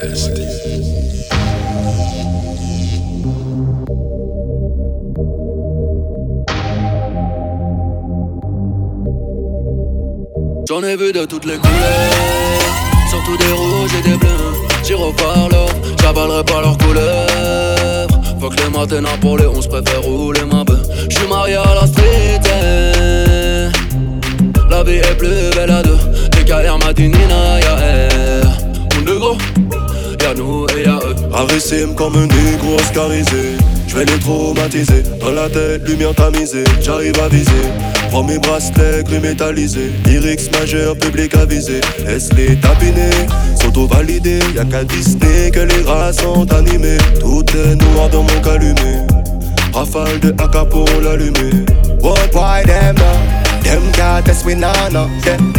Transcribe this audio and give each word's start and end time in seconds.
J'en 0.00 0.06
ai 10.84 10.96
vu 10.96 11.12
de 11.12 11.24
toutes 11.24 11.46
les 11.46 11.56
couleurs, 11.56 11.72
surtout 13.10 13.36
des 13.38 13.52
rouges 13.52 13.90
et 13.98 14.02
des 14.08 14.16
bleus. 14.16 14.28
J'y 14.84 14.92
par 14.92 15.48
l'or, 15.48 15.68
j'avalerai 16.00 16.44
pas 16.44 16.60
leurs 16.60 16.78
couleurs. 16.78 18.06
Faut 18.40 18.50
que 18.50 18.56
les 18.56 18.70
matins 18.70 19.02
pour 19.20 19.36
les 19.36 19.46
11 19.46 19.66
préfère 19.66 20.02
rouler 20.02 20.44
ma 20.44 20.62
bœuf. 20.62 20.86
J'suis 21.08 21.26
marié 21.26 21.56
à 21.56 21.74
la 21.74 21.86
street. 21.88 22.40
Eh. 22.46 23.68
La 24.70 24.84
vie 24.84 24.98
est 24.98 25.18
plus 25.18 25.50
belle 25.56 25.72
à 25.72 25.82
deux. 25.82 25.98
Les 26.36 26.44
carrières 26.44 26.78
matinina, 26.78 27.58
y'a 27.60 27.78
air. 27.80 28.58
On 28.96 29.02
de 29.02 29.18
gros, 29.18 29.36
nous 30.38 30.66
et 30.76 30.84
y'a 30.84 30.98
eux. 30.98 31.14
Arissime 31.34 31.94
comme 31.94 32.16
un 32.16 32.26
négro 32.26 32.76
oscarisé. 32.76 33.56
J'vais 33.86 34.04
les 34.04 34.18
traumatiser. 34.18 35.02
Dans 35.20 35.32
la 35.32 35.48
tête, 35.48 35.86
lumière 35.88 36.14
tamisée. 36.14 36.64
J'arrive 36.80 37.18
à 37.20 37.28
viser. 37.28 37.66
Prends 38.10 38.22
mes 38.22 38.38
bracelets 38.38 39.02
gris 39.04 39.20
métallisés. 39.20 39.92
Lyrics 40.06 40.50
majeur, 40.52 40.96
public 40.96 41.34
avisé. 41.34 41.80
Laisse-les 42.06 42.56
tapiner. 42.56 43.10
Sont 43.60 43.70
tout 43.70 43.86
validés. 43.86 44.40
Y'a 44.54 44.64
qu'à 44.64 44.84
Disney 44.84 45.50
que 45.50 45.60
les 45.60 45.82
rats 45.82 46.12
sont 46.12 46.50
animés. 46.52 46.98
Tout 47.20 47.44
est 47.56 47.74
noir 47.76 48.08
dans 48.08 48.22
mon 48.22 48.40
calumet. 48.42 49.06
Rafale 49.72 50.20
de 50.20 50.30
AK 50.30 50.68
pour 50.70 50.88
l'allumer. 51.02 51.64
What 52.00 52.32
why 52.34 52.62
them 52.64 52.96
now? 52.96 53.38
Them 53.62 53.82
we 54.46 54.54
nana. 54.54 55.08
Them, 55.24 55.52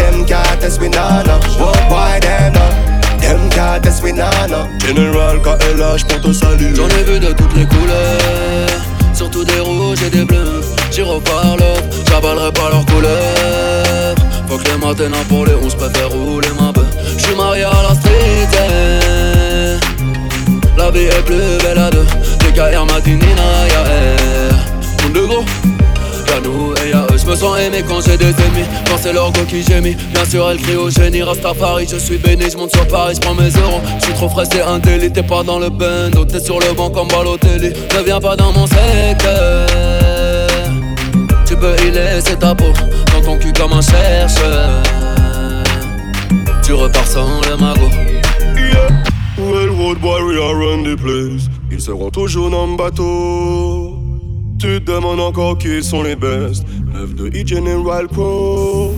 we 0.81 0.89
nana. 0.89 1.39
What 1.59 1.77
why 1.89 2.19
them 2.19 2.53
now? 2.53 2.88
Them 3.21 3.49
test 3.81 4.03
we 4.03 4.11
nana. 4.13 4.67
General 4.79 5.39
KLH 5.41 6.03
pour 6.07 6.21
te 6.21 6.33
saluer. 6.33 6.75
J'en 6.75 6.87
ai 6.87 7.03
vu 7.03 7.19
de 7.19 7.31
toutes 7.33 7.55
les 7.55 7.65
couleurs. 7.65 8.69
Surtout 9.13 9.43
des 9.43 9.59
rouges 9.59 10.01
et 10.05 10.09
des 10.09 10.25
bleus. 10.25 10.61
J'y 10.91 11.01
repars 11.01 11.57
l'autre, 11.57 11.83
j'avalerai 12.09 12.51
pas 12.51 12.69
leurs 12.71 12.85
couleurs. 12.85 14.15
Faut 14.47 14.57
que 14.57 14.63
les 14.63 14.77
matins 14.77 15.11
pour 15.27 15.45
les 15.45 15.53
11 15.55 15.75
préfère 15.75 16.09
rouler 16.09 16.47
ma 16.59 16.71
bœuf. 16.71 16.87
J'suis 17.17 17.35
marié 17.35 17.63
à 17.63 17.83
la 17.87 17.95
street. 17.95 18.47
eh. 18.53 19.79
La 20.77 20.89
vie 20.91 21.05
est 21.05 21.25
plus 21.25 21.57
belle 21.63 21.77
à 21.77 21.89
deux. 21.89 22.05
Carrières 22.55 22.85
matinina, 22.85 23.67
y'a 23.69 23.81
air. 23.93 24.53
Monde 25.03 25.13
de 25.13 25.21
gros. 25.21 25.45
Y'a 26.27 26.39
nous 26.43 26.73
et 26.83 26.89
y'a 26.89 27.05
me 27.29 27.35
sens 27.35 27.59
aimé 27.59 27.83
quand 27.87 28.01
j'ai 28.01 28.17
des 28.17 28.29
ennemis. 28.29 28.67
Quand 28.87 28.97
c'est 29.01 29.13
leur 29.13 29.31
go 29.31 29.41
qui 29.47 29.61
gémit, 29.63 29.95
bien 30.13 30.25
sûr 30.25 30.49
elle 30.49 30.57
crie 30.57 30.75
au 30.75 30.89
génie. 30.89 31.21
Rastafari, 31.21 31.87
je 31.89 31.97
suis 31.97 32.17
béni, 32.17 32.49
je 32.49 32.57
monte 32.57 32.73
sur 32.75 32.87
Paris, 32.87 33.15
je 33.15 33.21
prends 33.21 33.35
mes 33.35 33.49
euros. 33.49 33.81
Je 33.99 34.05
suis 34.05 34.13
trop 34.13 34.29
frais, 34.29 34.45
c'est 34.51 34.61
un 34.61 34.79
délit, 34.79 35.11
t'es 35.11 35.23
pas 35.23 35.43
dans 35.43 35.59
le 35.59 35.69
bando 35.69 36.25
T'es 36.25 36.39
sur 36.39 36.59
le 36.59 36.73
banc 36.73 36.89
comme 36.89 37.07
Balotelli, 37.07 37.69
ne 37.69 38.03
viens 38.03 38.19
pas 38.19 38.35
dans 38.35 38.51
mon 38.51 38.65
secteur. 38.65 39.67
Tu 41.45 41.55
peux 41.55 41.75
y 41.85 41.91
laisser 41.91 42.35
ta 42.35 42.55
peau, 42.55 42.71
dans 43.13 43.21
ton 43.21 43.37
cul 43.37 43.53
comme 43.53 43.73
un 43.73 43.81
chercheur. 43.81 44.83
Tu 46.63 46.73
repars 46.73 47.07
sans 47.07 47.41
le 47.49 47.57
magot. 47.57 47.89
Well, 49.37 49.69
road 49.69 50.03
warrior 50.03 50.53
run 50.53 50.83
the 50.83 50.97
place. 50.97 51.49
Ils 51.71 51.81
seront 51.81 52.09
toujours 52.09 52.49
dans 52.49 52.67
le 52.67 52.75
bateau. 52.75 53.97
Tu 54.59 54.83
te 54.83 54.91
demandes 54.91 55.21
encore 55.21 55.57
qui 55.57 55.81
sont 55.81 56.03
les 56.03 56.17
best. 56.17 56.65
Meuf 56.99 57.15
de 57.15 57.27
E-General 57.27 58.09
Pro. 58.09 58.93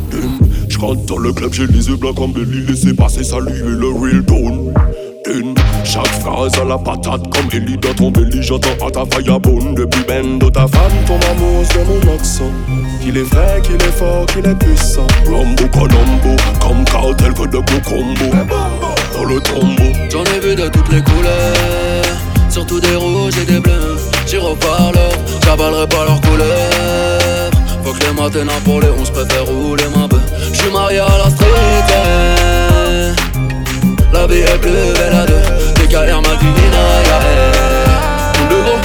Je 0.68 0.80
rentre 0.80 1.06
dans 1.06 1.20
le 1.20 1.32
club, 1.34 1.54
j'ai 1.54 1.68
les 1.68 1.88
yeux 1.88 1.98
blancs 1.98 2.16
comme 2.16 2.32
Belly. 2.32 2.66
Laissez 2.68 2.96
passer, 2.96 3.24
saluer 3.24 3.62
le 3.62 3.90
real 3.90 4.26
tone. 4.26 4.74
Chaque 5.84 6.08
phrase 6.08 6.52
à 6.60 6.64
la 6.64 6.80
patate 6.80 7.22
comme 7.30 7.48
Ellie 7.54 7.78
dans 7.78 7.94
ton 7.94 8.10
belly. 8.10 8.42
J'entends 8.42 8.88
à 8.88 8.90
ta 8.90 9.06
firebone 9.06 9.76
depuis 9.76 10.04
bendo. 10.08 10.50
Ta 10.50 10.68
femme 10.68 10.92
tombe 11.06 11.22
amoureuse 11.30 11.68
de 11.70 12.08
mon 12.08 12.16
accent. 12.16 12.52
Qu'il 13.04 13.18
est 13.18 13.22
vrai, 13.22 13.62
qu'il 13.62 13.76
est 13.76 13.96
fort, 13.96 14.26
qu'il 14.26 14.48
est 14.48 14.56
puissant. 14.56 15.06
Rambo 15.28 15.68
Colombo, 15.72 16.42
comme 16.60 16.84
cartel 16.86 17.34
que 17.34 17.48
de 17.48 17.60
gros 17.60 17.82
combo. 17.86 18.36
Dans 19.14 19.26
le 19.26 19.40
tombeau. 19.42 19.92
J'en 20.12 20.24
ai 20.24 20.40
vu 20.40 20.56
de 20.56 20.68
toutes 20.70 20.92
les 20.92 21.04
couleurs, 21.04 22.18
surtout 22.50 22.80
des 22.80 22.96
rouges 22.96 23.38
et 23.38 23.46
des 23.46 23.60
bleus. 23.60 23.98
J'y 24.26 24.38
repars 24.38 24.92
l'or, 24.92 25.14
j'avalerai 25.46 25.88
pas 25.88 26.06
leurs 26.06 26.22
couleurs. 26.22 27.41
Faut 27.84 27.94
que 27.94 28.00
les 28.06 28.14
matins 28.14 28.60
pour 28.64 28.80
les 28.82 28.90
11 28.90 29.10
préfère 29.12 29.46
rouler 29.46 29.84
ma 29.96 30.08
bœuf. 30.08 30.22
J'suis 30.54 30.72
marié 30.72 31.00
à 31.00 31.08
la 31.24 31.30
street. 31.30 31.48
eh. 31.90 33.12
La 34.14 34.28
vie 34.28 34.40
est 34.40 34.58
plus 34.60 34.72
belle 34.72 35.14
à 35.16 35.26
deux. 35.26 35.42
Des 35.82 35.88
carrières 35.88 36.22
matinina, 36.22 36.84
y'a 37.08 37.20
air. 37.32 37.52
Monde 38.50 38.80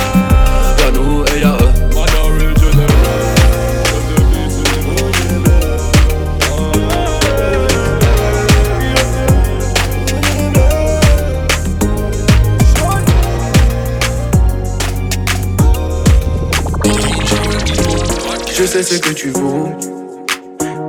Je 18.66 18.72
sais 18.72 18.82
ce 18.82 18.99
que 18.99 19.10
tu 19.10 19.31
vaux. 19.31 19.71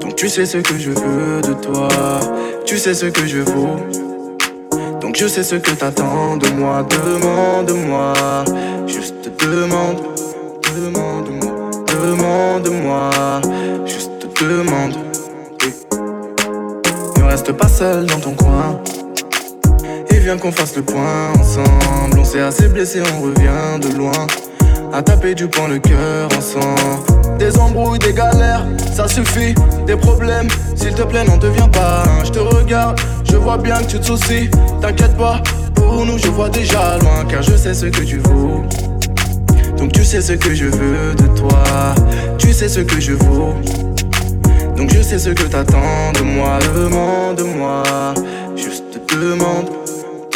Donc 0.02 0.16
tu 0.16 0.30
sais 0.30 0.48
ce 0.48 0.58
que 0.58 0.80
je 0.80 0.90
veux 0.90 1.42
de 1.44 1.54
toi. 1.54 1.88
Tu 2.66 2.76
sais 2.76 2.96
ce 2.96 3.06
que 3.06 3.28
je 3.28 3.38
vaux. 3.38 3.76
Donc 5.00 5.16
je 5.16 5.28
sais 5.28 5.44
ce 5.44 5.54
que 5.54 5.70
t'attends 5.70 6.38
de 6.38 6.50
moi. 6.58 6.84
Demande-moi. 6.90 8.14
Juste 8.88 9.30
demande. 9.40 9.98
Demande-moi. 10.76 11.70
Demande-moi. 12.02 13.12
Juste 13.86 14.26
demande. 14.42 14.96
Ne 17.18 17.24
reste 17.26 17.52
pas 17.52 17.68
seul 17.68 18.08
dans 18.08 18.20
ton 18.20 18.34
coin. 18.34 18.82
Et 20.10 20.18
viens 20.18 20.40
qu'on 20.40 20.52
fasse 20.52 20.76
le 20.76 20.82
point 20.82 21.32
ensemble. 21.40 22.18
On 22.18 22.26
s'est 22.26 22.42
assez 22.42 22.70
blessé, 22.70 23.04
on 23.16 23.22
revient 23.22 23.80
de 23.80 23.96
loin. 23.96 24.26
À 24.94 25.02
taper 25.02 25.36
du 25.36 25.48
poing 25.48 25.68
le 25.68 25.80
cœur 25.80 26.30
ensemble. 26.38 27.38
Des 27.38 27.58
embrouilles, 27.58 28.00
des 28.00 28.14
galères, 28.14 28.66
ça 28.96 29.08
suffit. 29.08 29.54
Des 29.86 29.96
problèmes, 29.96 30.48
s'il 30.76 30.94
te 30.94 31.04
plaît, 31.04 31.24
n'en 31.24 31.38
deviens 31.38 31.68
pas. 31.68 32.04
Je 32.24 32.32
te 32.32 32.40
regarde, 32.40 33.00
je 33.30 33.36
vois 33.36 33.58
bien 33.58 33.78
que 33.78 33.86
tu 33.86 34.00
te 34.00 34.06
soucies. 34.06 34.50
T'inquiète 34.82 35.16
pas, 35.18 35.42
pour 35.76 36.06
nous, 36.06 36.18
je 36.18 36.28
vois 36.28 36.50
déjà 36.50 36.98
loin. 36.98 37.26
Car 37.30 37.44
je 37.44 37.56
sais 37.56 37.74
ce 37.74 37.86
que 37.86 38.02
tu 38.02 38.18
vaux. 38.18 38.64
Donc 39.78 39.92
tu 39.92 40.04
sais 40.04 40.22
ce 40.22 40.34
que 40.34 40.56
je 40.56 40.66
veux 40.66 41.14
de 41.16 41.28
toi. 41.38 41.64
Tu 42.40 42.52
sais 42.52 42.68
ce 42.68 42.80
que 42.80 43.00
je 43.00 43.14
vaux. 43.14 43.54
Donc 44.76 44.92
je 44.92 45.02
sais 45.02 45.20
ce 45.20 45.30
que 45.30 45.44
t'attends 45.44 46.12
de 46.14 46.22
moi. 46.22 46.58
Demande-moi, 46.76 47.84
juste 48.56 49.00
demande. 49.12 49.70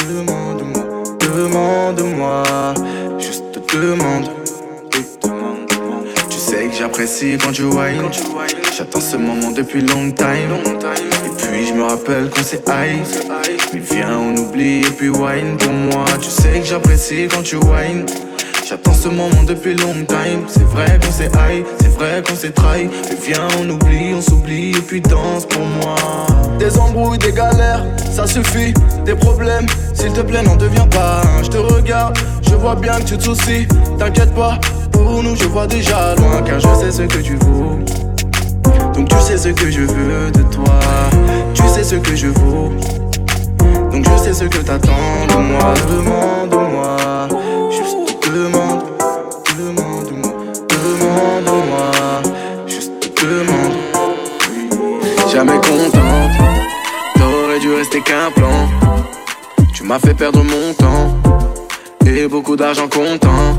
Demande-moi, 0.08 0.84
demande-moi. 1.20 2.44
Juste 3.18 3.60
demande. 3.74 4.41
Que 6.72 6.78
j'apprécie 6.78 7.38
quand 7.38 7.52
tu 7.52 7.64
whine. 7.64 8.10
J'attends 8.76 9.02
ce 9.02 9.18
moment 9.18 9.52
depuis 9.52 9.82
long 9.82 10.12
time. 10.12 10.54
Et 11.26 11.30
puis 11.38 11.68
je 11.68 11.74
me 11.74 11.84
rappelle 11.84 12.30
qu'on 12.30 12.44
s'est 12.44 12.64
high. 12.68 13.00
Mais 13.74 13.80
viens, 13.80 14.18
on 14.18 14.36
oublie 14.38 14.82
et 14.82 14.92
puis 14.98 15.10
wine 15.10 15.58
pour 15.58 15.74
moi. 15.74 16.06
Tu 16.22 16.30
sais 16.30 16.60
que 16.60 16.66
j'apprécie 16.66 17.28
quand 17.30 17.44
tu 17.44 17.58
whine. 17.58 18.06
J'attends 18.68 18.94
ce 18.94 19.10
moment 19.10 19.44
depuis 19.48 19.76
long 19.76 19.94
time. 20.08 20.44
C'est 20.48 20.64
vrai 20.64 21.00
qu'on 21.04 21.12
s'est 21.12 21.26
high, 21.26 21.66
c'est 21.80 21.94
vrai 21.94 22.24
qu'on 22.26 22.36
s'est 22.36 22.52
trahi. 22.52 22.90
Mais 23.10 23.18
viens, 23.26 23.48
on 23.60 23.70
oublie, 23.70 24.14
on 24.16 24.22
s'oublie 24.22 24.72
et 24.72 24.82
puis 24.82 25.02
danse 25.02 25.46
pour 25.46 25.66
moi. 25.66 25.96
Des 26.60 26.78
embrouilles, 26.78 27.18
des 27.18 27.32
galères, 27.32 27.86
ça 28.12 28.28
suffit. 28.28 28.74
Des 29.06 29.16
problèmes, 29.16 29.66
s'il 29.94 30.14
te 30.14 30.22
plaît, 30.22 30.44
n'en 30.44 30.56
deviens 30.56 30.88
pas 30.88 31.22
un. 31.22 31.44
Je 31.44 31.50
te 31.50 31.58
regarde, 31.58 32.18
je 32.44 32.56
vois 32.56 32.76
bien 32.76 33.00
que 33.00 33.06
tu 33.06 33.18
te 33.18 33.24
soucies. 33.24 33.68
T'inquiète 33.98 34.34
pas, 34.34 34.60
pour 34.92 35.24
nous, 35.24 35.36
je 35.36 35.46
vois 35.46 35.68
déjà 35.68 36.16
loin. 36.16 36.42
Car 36.46 36.60
je 36.60 36.68
sais 36.80 36.92
ce 36.92 37.02
que 37.04 37.18
tu 37.22 37.36
vaux. 37.38 37.80
Donc 38.94 39.10
tu 39.10 39.20
sais 39.20 39.38
ce 39.38 39.50
que 39.50 39.72
je 39.72 39.82
veux 39.82 40.32
de 40.32 40.44
toi. 40.44 40.80
Tu 41.54 41.64
sais 41.68 41.84
ce 41.84 41.96
que 41.96 42.16
je 42.16 42.28
vaux. 42.28 42.72
Donc 43.92 44.06
je 44.06 44.24
sais 44.24 44.34
ce 44.34 44.46
que 44.46 44.58
t'attends 44.60 45.28
de 45.28 45.36
moi. 45.36 45.74
Demande-moi. 45.90 47.28
Rester 57.82 58.02
qu'un 58.02 58.30
plan. 58.30 58.70
Tu 59.74 59.82
m'as 59.82 59.98
fait 59.98 60.14
perdre 60.14 60.44
mon 60.44 60.72
temps. 60.76 61.18
Et 62.06 62.28
beaucoup 62.28 62.56
d'argent 62.56 62.88
comptant. 62.88 63.58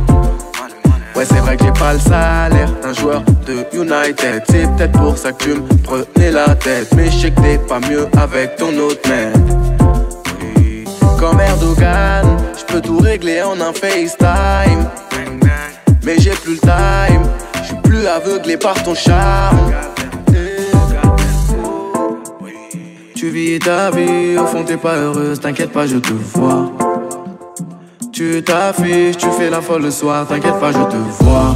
Ouais, 1.16 1.24
c'est 1.24 1.40
vrai 1.40 1.56
que 1.56 1.64
j'ai 1.64 1.72
pas 1.72 1.94
le 1.94 1.98
salaire 1.98 2.70
d'un 2.80 2.92
joueur 2.92 3.22
de 3.44 3.66
United. 3.72 4.44
C'est 4.48 4.70
peut-être 4.76 4.92
pour 4.92 5.18
ça 5.18 5.32
que 5.32 5.42
tu 5.42 5.50
me 5.54 5.82
prenais 5.82 6.30
la 6.30 6.54
tête. 6.54 6.94
Mais 6.94 7.10
je 7.10 7.18
sais 7.18 7.30
que 7.32 7.40
t'es 7.40 7.58
pas 7.58 7.80
mieux 7.80 8.06
avec 8.16 8.54
ton 8.54 8.68
autre 8.78 9.00
mec. 9.08 9.34
Comme 11.18 11.40
Erdogan. 11.40 12.36
Je 12.56 12.72
peux 12.72 12.80
tout 12.80 12.98
régler 12.98 13.42
en 13.42 13.60
un 13.60 13.72
FaceTime. 13.72 14.88
Mais 16.04 16.20
j'ai 16.20 16.30
plus 16.30 16.54
le 16.54 16.60
time. 16.60 17.22
Je 17.60 17.66
suis 17.66 17.76
plus 17.82 18.06
aveuglé 18.06 18.56
par 18.56 18.80
ton 18.84 18.94
charme. 18.94 19.72
Tu 23.22 23.30
vis 23.30 23.60
ta 23.60 23.88
vie, 23.92 24.36
au 24.36 24.46
fond 24.46 24.64
t'es 24.64 24.76
pas 24.76 24.96
heureuse, 24.96 25.38
t'inquiète 25.38 25.70
pas, 25.70 25.86
je 25.86 25.96
te 25.98 26.12
vois. 26.34 26.72
Tu 28.10 28.42
t'affiches, 28.42 29.16
tu 29.16 29.28
fais 29.38 29.48
la 29.48 29.60
folle 29.60 29.82
le 29.82 29.92
soir, 29.92 30.26
t'inquiète 30.26 30.58
pas, 30.58 30.72
je 30.72 30.78
te 30.78 30.96
vois. 31.22 31.54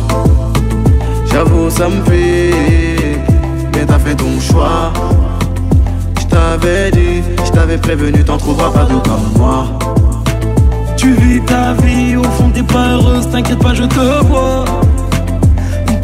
J'avoue, 1.33 1.69
ça 1.69 1.89
me 1.89 2.05
fait, 2.05 2.53
mais 3.75 3.85
t'as 3.85 3.99
fait 3.99 4.15
ton 4.15 4.39
choix. 4.39 4.93
Je 6.21 6.27
t'avais 6.27 6.93
dit, 6.93 7.25
je 7.45 7.51
t'avais 7.51 7.79
prévenu, 7.79 8.23
t'en 8.23 8.39
trouveras 8.39 8.71
pas 8.71 8.85
de 8.85 9.01
comme 9.01 9.33
moi. 9.37 9.67
Tu 10.97 11.15
vis 11.15 11.41
ta 11.47 11.73
vie, 11.83 12.15
au 12.15 12.23
fond 12.23 12.49
t'es 12.55 12.63
pas 12.63 12.93
heureuse, 12.93 13.29
t'inquiète 13.29 13.59
pas, 13.59 13.75
je 13.75 13.83
te 13.83 14.25
vois. 14.27 14.67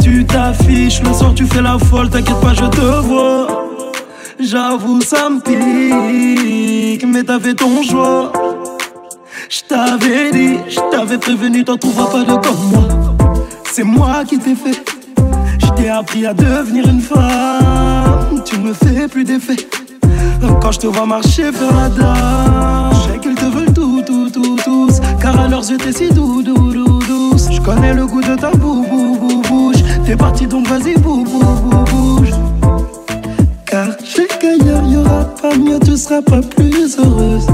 Tu 0.02 0.26
t'affiches, 0.26 1.04
le 1.04 1.12
soir 1.12 1.32
tu 1.36 1.46
fais 1.46 1.62
la 1.62 1.78
folle, 1.78 2.10
t'inquiète 2.10 2.40
pas, 2.40 2.52
je 2.52 2.64
te 2.64 3.06
vois. 3.06 3.71
J'avoue, 4.44 5.00
ça 5.00 5.30
me 5.30 5.40
pique, 5.40 7.06
mais 7.06 7.22
t'as 7.22 7.38
fait 7.38 7.54
ton 7.54 7.82
choix. 7.82 8.32
Je 9.48 9.60
t'avais 9.68 10.32
dit, 10.32 10.58
je 10.68 10.80
t'avais 10.90 11.16
prévenu, 11.16 11.64
t'en 11.64 11.76
trouveras 11.76 12.10
pas 12.10 12.24
de 12.24 12.34
comme 12.34 12.70
moi. 12.72 12.88
C'est 13.72 13.84
moi 13.84 14.24
qui 14.26 14.38
t'ai 14.38 14.56
fait. 14.56 14.82
Je 15.58 15.68
t'ai 15.76 15.88
appris 15.88 16.26
à 16.26 16.34
devenir 16.34 16.88
une 16.88 17.00
femme. 17.00 18.42
Tu 18.44 18.58
me 18.58 18.72
fais 18.72 19.06
plus 19.06 19.24
d'effet. 19.24 19.68
Quand 20.60 20.72
je 20.72 20.80
te 20.80 20.86
vois 20.88 21.06
marcher 21.06 21.52
faire 21.52 21.74
la 21.74 21.88
dame, 21.88 22.90
je 22.92 23.12
sais 23.12 23.18
qu'ils 23.18 23.34
te 23.34 23.44
veulent 23.44 23.72
tout, 23.72 24.02
tout, 24.04 24.28
tout, 24.28 24.56
tous. 24.64 25.00
Car 25.20 25.38
à 25.38 25.46
leurs 25.46 25.70
yeux 25.70 25.78
t'es 25.78 25.92
si 25.92 26.10
doux, 26.10 26.42
doux, 26.42 26.72
doux, 26.72 26.98
douce. 26.98 27.48
Je 27.52 27.60
connais 27.60 27.94
le 27.94 28.06
goût 28.06 28.20
de 28.20 28.34
ta 28.34 28.50
bou, 28.50 28.84
bou, 28.90 29.16
bou, 29.18 29.42
bouche. 29.48 29.82
T'es 30.04 30.16
parti 30.16 30.46
donc 30.46 30.66
vas-y, 30.66 30.94
bou, 30.94 31.24
bou, 31.24 31.38
bou, 31.38 31.81
tu 35.92 35.98
seras 35.98 36.22
pas 36.22 36.40
plus 36.40 36.96
heureuse. 36.98 37.46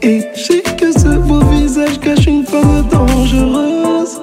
Et 0.00 0.22
je 0.36 0.42
sais 0.42 0.62
que 0.62 0.92
ce 0.92 1.08
beau 1.18 1.40
visage 1.46 1.98
cache 1.98 2.26
une 2.26 2.46
femme 2.46 2.86
dangereuse. 2.88 4.20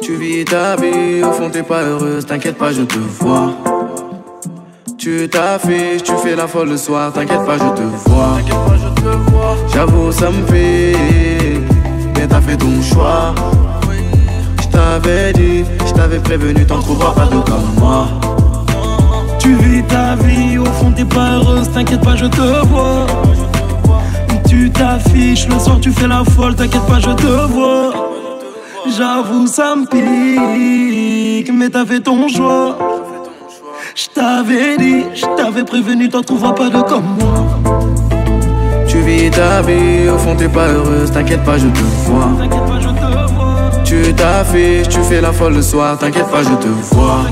Tu 0.00 0.14
vis 0.14 0.44
ta 0.44 0.76
vie, 0.76 1.24
au 1.24 1.32
fond 1.32 1.50
t'es 1.50 1.64
pas 1.64 1.82
heureuse, 1.82 2.24
t'inquiète 2.26 2.56
pas, 2.56 2.70
je 2.70 2.82
te 2.82 2.98
vois. 3.20 3.50
Tu 4.96 5.28
t'affiches, 5.28 6.04
tu 6.04 6.12
fais 6.22 6.36
la 6.36 6.46
folle 6.46 6.68
le 6.68 6.76
soir, 6.76 7.12
t'inquiète 7.12 7.44
pas, 7.44 7.58
je 7.58 7.70
te 7.74 8.08
vois. 8.08 8.38
J'avoue, 9.74 10.12
ça 10.12 10.30
me 10.30 10.46
fait, 10.46 10.94
mais 12.14 12.28
t'as 12.28 12.40
fait 12.40 12.56
ton 12.56 12.80
choix. 12.82 13.34
Je 14.62 14.68
t'avais 14.68 15.32
dit, 15.32 15.64
je 15.84 15.92
t'avais 15.92 16.20
prévenu, 16.20 16.64
t'en 16.64 16.78
trouveras 16.78 17.14
pas 17.14 17.26
de 17.26 17.40
comme 17.40 17.74
moi. 17.80 18.06
Tu 19.38 19.54
vis 19.54 19.82
ta 19.84 20.16
vie, 20.16 20.58
au 20.58 20.64
fond 20.64 20.92
t'es 20.94 21.04
pas 21.04 21.36
heureuse, 21.36 21.70
t'inquiète 21.70 22.02
pas, 22.02 22.16
je 22.16 22.26
te 22.26 22.66
vois. 22.66 23.06
Tu 24.48 24.70
t'affiches, 24.70 25.46
le 25.48 25.58
soir 25.58 25.78
tu 25.80 25.90
fais 25.90 26.08
la 26.08 26.22
folle, 26.24 26.54
t'inquiète 26.54 26.86
pas, 26.86 26.98
je 27.00 27.10
te 27.10 27.46
vois. 27.52 27.92
J'avoue, 28.96 29.46
ça 29.46 29.74
me 29.76 29.86
pique, 29.86 31.52
mais 31.52 31.68
t'as 31.68 31.84
fait 31.84 32.00
ton 32.00 32.28
choix. 32.28 32.76
Je 33.94 34.06
t'avais 34.14 34.76
dit, 34.76 35.04
je 35.14 35.26
t'avais 35.36 35.64
prévenu, 35.64 36.08
t'en 36.08 36.22
trouveras 36.22 36.52
pas 36.52 36.68
de 36.68 36.80
comme 36.82 37.16
moi. 37.18 37.78
Tu 38.86 38.98
vis 38.98 39.30
ta 39.30 39.62
vie, 39.62 40.08
au 40.08 40.18
fond 40.18 40.34
t'es 40.36 40.48
pas 40.48 40.68
heureuse, 40.68 41.10
t'inquiète 41.10 41.44
pas, 41.44 41.58
je 41.58 41.66
te 41.68 41.80
vois. 42.06 42.28
T'inquiète 42.38 42.66
pas, 42.66 42.80
je 42.80 42.88
te 42.88 43.34
vois. 43.34 43.82
Tu 43.84 44.14
t'affiches, 44.14 44.88
tu 44.88 45.00
fais 45.02 45.20
la 45.20 45.32
folle 45.32 45.54
le 45.54 45.62
soir, 45.62 45.98
t'inquiète 45.98 46.30
pas, 46.30 46.42
je 46.42 46.54
te 46.54 46.68
vois. 46.94 47.22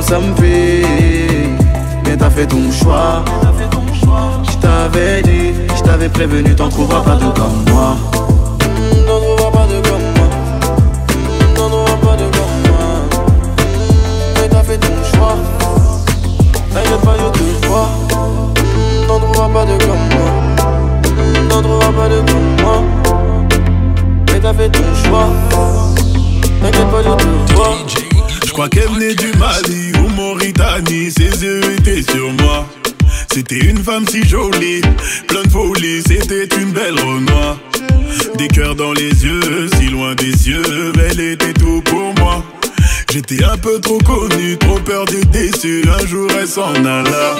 Ça 0.00 0.18
me 0.18 0.34
pique, 0.34 1.62
mais 2.04 2.16
t'as 2.16 2.28
fait 2.28 2.46
ton 2.46 2.70
choix. 2.72 3.24
Fait. 3.56 5.22
Je 5.22 5.22
dit, 5.22 5.54
je 5.76 6.08
prévenu, 6.08 6.54
t'en 6.56 6.68
trouveras 6.68 7.02
pas 7.02 7.14
de 7.14 7.26
comme 7.38 7.64
moi. 7.70 7.96
T'en 9.06 9.20
trouveras 9.20 9.50
pas 9.50 9.66
de 9.66 9.80
comme 9.88 10.02
moi. 10.16 10.28
T'en 11.54 11.68
trouveras 11.68 11.96
pas 11.96 12.16
de 12.16 12.24
comme 12.24 12.56
moi. 12.68 12.84
Mais 14.36 14.48
t'as 14.48 14.62
fait 14.62 14.78
ton 14.78 14.88
choix. 15.14 15.36
Pas. 16.72 17.16
T'en 19.06 19.18
trouveras 19.20 19.48
pas 19.48 19.64
de 19.64 19.78
comme 19.78 20.08
moi. 20.10 20.28
T'en 21.48 21.62
pas 21.92 22.08
de. 22.08 22.22
Mais 24.32 24.40
t'as 24.40 24.52
fait 24.52 24.68
ton 24.68 24.82
choix. 25.04 25.28
T'inquiète 26.60 26.90
pas, 26.90 27.02
je 27.02 27.94
te. 27.94 28.01
Je 28.52 28.54
crois 28.54 28.68
qu'elle 28.68 28.90
venait 28.90 29.14
du 29.14 29.32
Mali 29.38 29.92
ou 29.98 30.08
Mauritanie, 30.10 31.10
ses 31.10 31.42
yeux 31.42 31.62
étaient 31.72 32.02
sur 32.02 32.30
moi. 32.34 32.68
C'était 33.32 33.60
une 33.60 33.82
femme 33.82 34.06
si 34.06 34.28
jolie, 34.28 34.82
pleine 35.26 35.44
de 35.44 35.48
folie, 35.48 36.02
c'était 36.06 36.54
une 36.60 36.70
belle 36.70 37.00
Renoir. 37.00 37.56
Des 38.36 38.48
cœurs 38.48 38.74
dans 38.74 38.92
les 38.92 39.24
yeux, 39.24 39.70
si 39.78 39.86
loin 39.86 40.14
des 40.16 40.50
yeux, 40.50 40.92
elle 41.08 41.20
était 41.20 41.54
tout 41.54 41.80
pour 41.86 42.12
moi. 42.18 42.44
J'étais 43.10 43.42
un 43.42 43.56
peu 43.56 43.80
trop 43.80 43.96
connu, 44.00 44.58
trop 44.58 44.78
peur 44.80 45.06
d'être 45.06 45.30
déçu, 45.30 45.82
un 45.88 46.06
jour 46.06 46.28
elle 46.38 46.46
s'en 46.46 46.74
alla. 46.74 47.38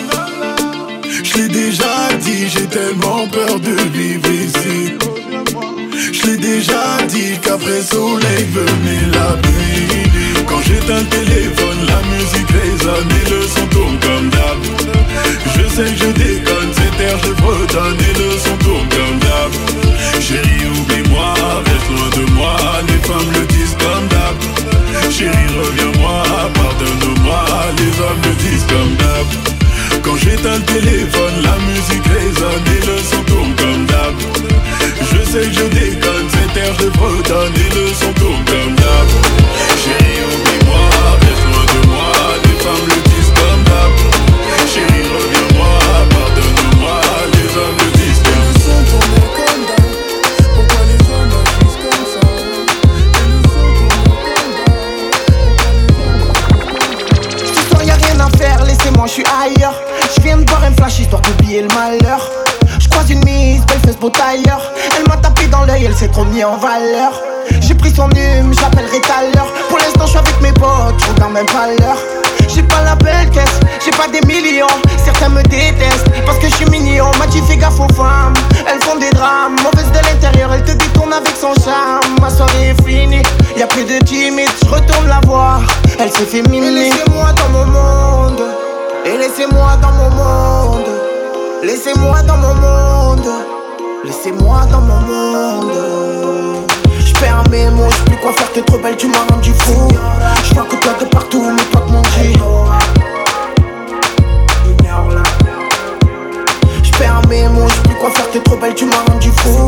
Je 1.22 1.42
l'ai 1.42 1.48
déjà 1.48 2.08
dit, 2.22 2.48
j'ai 2.48 2.66
tellement 2.68 3.28
peur 3.28 3.60
de 3.60 3.76
vivre 3.92 4.30
ici. 4.32 4.94
Je 6.10 6.26
l'ai 6.26 6.38
déjà 6.38 6.96
dit 7.06 7.38
qu'après 7.42 7.82
soleil 7.82 8.46
venait 8.54 9.12
la 9.12 9.36
pluie. 9.36 10.01
Quand 10.52 10.60
j'éteins 10.66 11.00
le 11.00 11.06
téléphone, 11.06 11.80
la 11.88 12.00
musique 12.12 12.50
résonne 12.50 13.08
et 13.08 13.30
le 13.30 13.40
son 13.48 13.66
tourne 13.68 13.98
comme 14.00 14.28
d'hab. 14.28 14.58
Je 15.56 15.66
sais 15.74 15.90
que 15.90 15.98
je 15.98 16.10
déconne, 16.12 16.70
c'est 16.76 16.94
terre, 16.98 17.16
je 17.24 17.32
bretonne 17.40 17.96
et 17.96 18.18
le 18.18 18.30
son 18.38 18.56
tourne 18.58 18.86
comme 18.90 19.18
d'hab. 19.18 19.52
Chérie, 20.20 20.68
oublie-moi, 20.76 21.32
reste 21.64 21.88
loin 21.88 22.10
de 22.18 22.30
moi, 22.32 22.56
les 22.86 23.00
femmes 23.08 23.32
le 23.32 23.46
disent 23.46 23.76
comme 23.80 24.06
d'hab. 24.08 24.36
Chérie, 25.10 25.52
reviens-moi, 25.58 26.22
pardonne-moi, 26.52 27.44
les 27.78 27.94
hommes 28.04 28.22
le 28.22 28.34
disent 28.44 28.66
comme 28.68 28.94
d'hab. 28.96 30.02
Quand 30.02 30.16
j'éteins 30.16 30.58
le 30.58 30.64
téléphone, 30.64 31.36
la 31.44 31.56
musique 31.64 32.06
résonne 32.12 32.66
et 32.76 32.86
le 32.86 32.98
son 32.98 33.22
tourne 33.24 33.54
comme 33.56 33.86
d'hab. 33.86 34.14
Je 35.00 35.30
sais 35.30 35.46
que 35.48 35.54
je 35.54 35.66
déconne, 35.80 36.28
c'est 36.28 36.52
terre, 36.52 36.74
je 36.78 36.88
bretonne 36.88 37.54
et 37.56 37.74
le 37.74 37.86
son 37.94 38.12
Ma 82.20 82.30
soirée 82.30 82.68
est 82.70 82.82
finie, 82.82 83.22
y 83.56 83.62
a 83.62 83.66
plus 83.66 83.84
de 83.84 83.98
timide, 84.04 84.48
je 84.64 84.70
retourne 84.70 85.08
la 85.08 85.20
voir. 85.26 85.60
Elle 85.98 86.10
s'est 86.10 86.24
fait 86.24 86.42
miner. 86.48 86.70
Laissez-moi 86.70 87.32
dans 87.32 87.48
mon 87.50 87.66
monde, 87.66 88.42
et 89.04 89.18
laissez-moi 89.18 89.76
dans 89.80 89.92
mon 89.92 90.10
monde. 90.10 90.88
Laissez-moi 91.62 92.22
dans 92.22 92.38
mon 92.38 92.54
monde, 92.54 93.30
laissez-moi 94.04 94.66
dans 94.72 94.80
mon 94.80 95.00
monde. 95.00 96.66
J'perds 96.98 97.44
mes 97.50 97.70
mots, 97.70 97.88
j'sais 97.88 98.04
plus 98.04 98.16
quoi 98.16 98.32
faire, 98.32 98.50
t'es 98.52 98.62
trop 98.62 98.78
belle, 98.78 98.96
tu 98.96 99.06
m'as 99.06 99.24
rendu 99.30 99.52
fou. 99.52 99.88
J'vois 100.48 100.64
que 100.64 100.76
toi 100.76 100.92
de 100.98 101.04
partout, 101.04 101.44
mais 101.54 101.62
toi 101.70 101.82
de 101.86 101.92
mon 101.92 102.02
t'es 108.32 108.40
trop 108.40 108.56
belle, 108.56 108.74
tu 108.74 108.86
m'as 108.86 109.04
rendu 109.12 109.30
fou. 109.30 109.66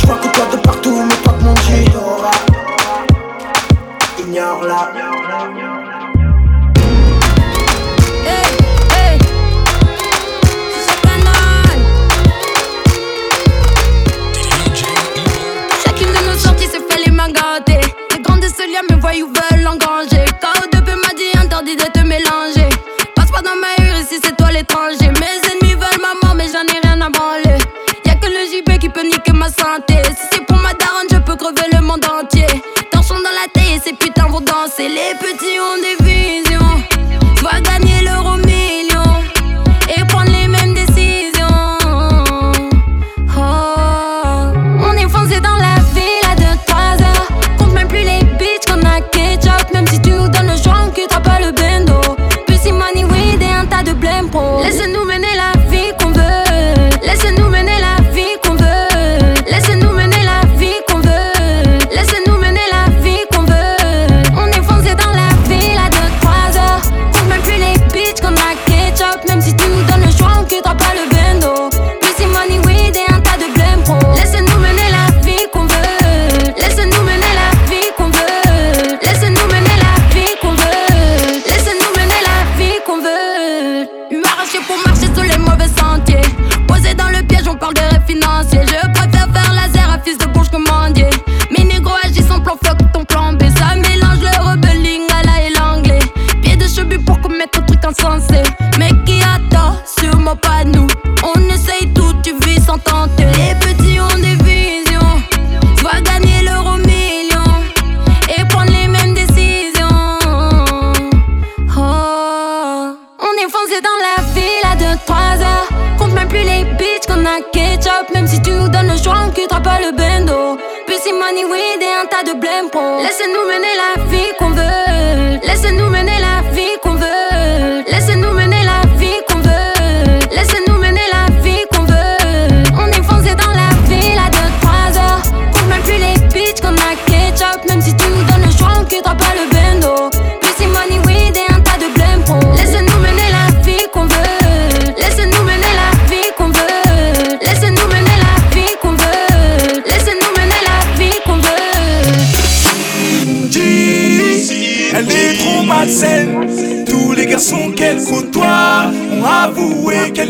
J'vois 0.00 0.16
que 0.16 0.28
toi 0.28 0.44
de 0.52 0.56
partout, 0.58 1.02
mais 1.06 1.14
toi 1.16 1.34
de 1.38 1.44
mon 1.44 1.56
G. 1.56 1.84
Ignore-la. 4.18 5.15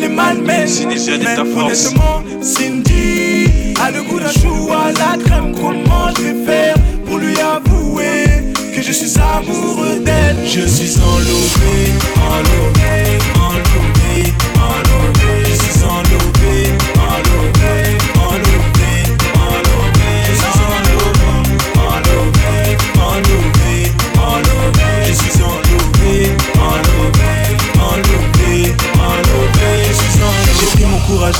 Est 0.06 0.08
malmène. 0.08 0.68
Mais 0.88 1.08
honnêtement, 1.08 2.22
Cindy 2.40 3.75
a 3.80 3.90
le 3.90 4.02
goût 4.02 4.20
d'un 4.20 4.32
chou 4.32 4.70
à 4.72 4.92
la 4.92 5.22
crème. 5.22 5.54
Comment 5.54 6.08
je 6.16 6.22
vais 6.22 6.44
faire 6.44 6.75
pour 7.06 7.18
lui 7.18 7.36
avouer 7.40 8.25
que 8.75 8.82
je 8.82 8.92
suis 8.92 9.18
amoureux 9.18 10.00
d'elle? 10.00 10.36
Je 10.44 10.66
suis 10.66 10.96
enlevé, 11.00 11.92
enlevé, 12.30 13.18
enlevé, 13.40 13.86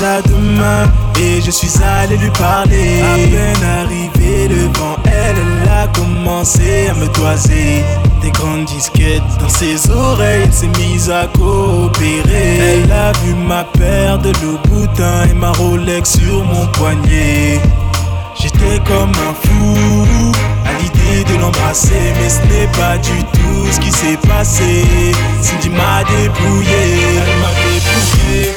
à 0.03 0.21
deux 0.21 0.35
mains 0.35 0.91
et 1.19 1.41
je 1.41 1.51
suis 1.51 1.71
allé 1.83 2.17
lui 2.17 2.29
parler. 2.31 3.01
À 3.01 3.15
peine 3.15 3.69
arrivé 3.81 4.47
devant 4.47 4.97
elle, 5.05 5.35
elle 5.37 5.69
a 5.69 5.87
commencé 5.87 6.89
à 6.89 6.93
me 6.93 7.07
toiser. 7.07 7.83
Des 8.21 8.31
grandes 8.31 8.65
disquettes 8.65 9.23
dans 9.39 9.49
ses 9.49 9.89
oreilles, 9.89 10.43
elle 10.43 10.53
s'est 10.53 10.71
mise 10.79 11.09
à 11.09 11.27
coopérer. 11.27 12.81
Elle 12.83 12.91
a 12.91 13.11
vu 13.23 13.33
ma 13.33 13.63
paire 13.63 14.17
de 14.19 14.31
Louboutin 14.43 15.25
et 15.29 15.33
ma 15.33 15.51
Rolex 15.51 16.17
sur 16.17 16.43
mon 16.43 16.67
poignet. 16.67 17.59
J'étais 18.39 18.79
comme 18.85 19.09
un 19.09 19.33
fou 19.33 20.31
à 20.65 20.73
l'idée 20.79 21.23
de 21.23 21.41
l'embrasser, 21.41 22.13
mais 22.19 22.29
ce 22.29 22.41
n'est 22.53 22.67
pas 22.77 22.97
du 22.97 23.23
tout 23.33 23.71
ce 23.71 23.79
qui 23.79 23.91
s'est 23.91 24.17
passé. 24.27 24.85
Cindy 25.41 25.69
m'a 25.69 26.03
dépouillé, 26.03 26.99
elle 27.17 27.39
m'a 27.41 27.51
dépouillé, 27.63 28.55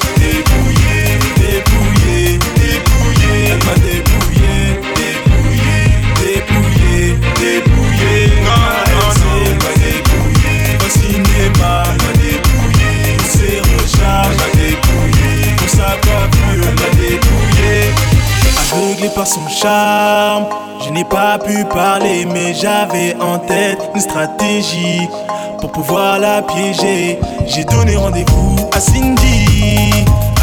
Par 19.15 19.27
son 19.27 19.47
charme, 19.49 20.47
je 20.85 20.91
n'ai 20.91 21.05
pas 21.05 21.37
pu 21.39 21.65
parler, 21.65 22.25
mais 22.25 22.55
j'avais 22.55 23.15
en 23.21 23.39
tête 23.39 23.79
une 23.95 24.01
stratégie 24.01 25.09
pour 25.61 25.73
pouvoir 25.73 26.19
la 26.19 26.41
piéger. 26.41 27.19
J'ai 27.47 27.65
donné 27.65 27.97
rendez-vous 27.97 28.57
à 28.73 28.81
Cindy, 28.81 29.91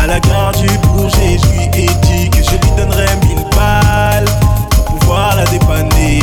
à 0.01 0.07
la 0.07 0.19
gare 0.19 0.51
du 0.51 0.67
Bourget. 0.79 1.38
Je 1.41 1.47
lui 1.47 1.63
ai 1.83 1.88
dit 1.88 2.29
que 2.29 2.43
je 2.43 2.51
lui 2.51 2.71
donnerais 2.77 3.15
mille 3.25 3.43
balles 3.55 4.25
pour 4.69 4.97
pouvoir 4.97 5.36
la 5.38 5.45
dépanner. 5.45 6.19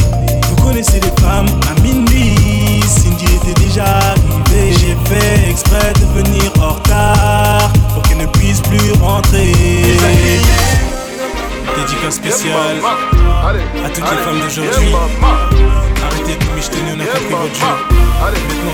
Vous 0.48 0.62
connaissez 0.62 1.00
les 1.00 1.22
femmes 1.22 1.48
à 1.70 1.80
minuit, 1.80 2.82
Cindy 2.86 3.24
était 3.24 3.60
déjà 3.60 3.84
arrivée. 3.84 4.72
J'ai 4.72 4.96
fait 5.06 5.50
exprès 5.50 5.92
de 5.94 6.22
venir 6.22 6.52
en 6.60 6.74
retard 6.74 7.72
pour 7.94 8.02
qu'elle 8.02 8.18
ne 8.18 8.26
puisse 8.26 8.60
plus 8.60 8.92
rentrer. 9.02 9.52
Dédicace 11.86 12.14
spéciale 12.14 12.80
à 13.84 13.90
toutes 13.90 14.10
les 14.10 14.16
femmes 14.16 14.40
d'aujourd'hui. 14.40 14.94
Arrêtez 16.02 16.36
de 16.36 16.44
nous 16.44 16.62
on 16.86 17.00
a 17.00 17.04
compris 17.04 17.34
votre 17.34 17.54
jeu. 17.54 17.66
Maintenant 18.50 18.72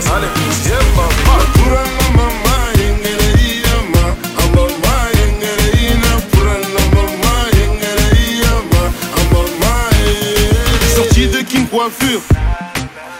c'est 11.12 11.26
la 11.32 11.42
King 11.42 11.66
Coiffure, 11.66 12.20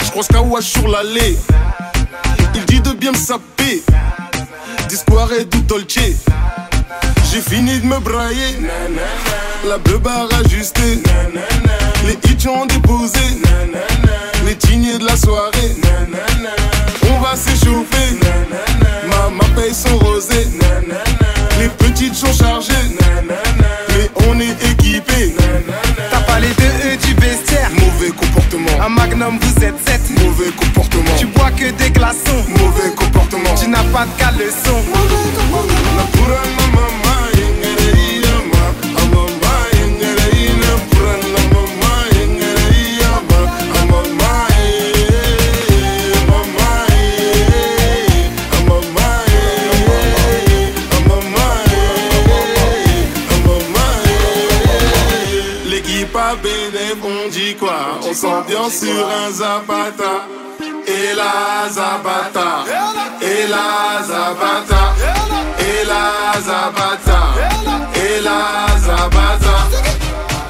je 0.05 0.11
croise 0.11 0.29
Kawash 0.29 0.65
sur 0.65 0.87
l'allée. 0.87 1.37
Il 2.55 2.65
dit 2.67 2.81
de 2.81 2.93
bien 2.93 3.11
me 3.11 3.17
saper, 3.17 3.83
d'espoir 4.89 5.33
et 5.33 5.45
dolce. 5.45 6.30
Fini 7.51 7.81
de 7.81 7.87
me 7.87 7.99
brailler. 7.99 8.61
La 9.67 9.77
bleu 9.79 9.99
barre 9.99 10.29
ajustée. 10.45 11.03
Les 12.07 12.17
hits 12.31 12.47
ont 12.47 12.65
déposé. 12.65 13.19
Les 14.47 14.55
tignes 14.55 14.97
de 14.99 15.05
la 15.05 15.17
soirée. 15.17 15.75
On 17.11 17.19
va 17.19 17.35
s'échauffer. 17.35 18.21
Maman 19.09 19.43
paye 19.57 19.75
son 19.75 19.99
rosé. 19.99 20.47
Les 21.59 21.69
petites 21.71 22.15
sont 22.15 22.33
chargées. 22.33 22.73
Mais 23.27 24.09
on 24.29 24.39
est 24.39 24.71
équipés. 24.71 25.35
T'as 26.13 26.21
parlé 26.21 26.47
de 26.51 26.93
eux 26.93 26.97
du 27.05 27.15
bestiaire. 27.15 27.69
Mauvais 27.73 28.13
comportement. 28.13 28.81
Un 28.81 28.91
magnum, 28.91 29.41
vous 29.41 29.65
êtes 29.65 29.75
sept. 29.85 30.03
Mauvais 30.23 30.53
comportement. 30.53 31.17
Tu 31.19 31.27
bois 31.27 31.51
que 31.51 31.69
des 31.73 31.91
glaçons. 31.91 32.45
Mauvais 32.47 32.95
comportement. 32.95 33.55
Tu 33.61 33.69
n'as 33.69 33.83
pas 33.93 34.07
de 34.07 34.21
caleçon. 34.21 34.77
Mauvais 34.87 35.31
comportement. 35.35 35.70
Bien 58.47 58.71
sur 58.71 59.09
un 59.09 59.31
Zapata. 59.31 60.27
Et 60.87 61.15
la 61.15 61.69
Zapata. 61.69 62.65
Et 63.21 63.47
la 63.49 64.03
Zapata. 64.03 64.95
Et 65.59 65.85
la 65.87 66.41
Zapata. 66.41 67.21
Et 67.95 68.21
la 68.23 68.79
Zapata. 68.79 69.57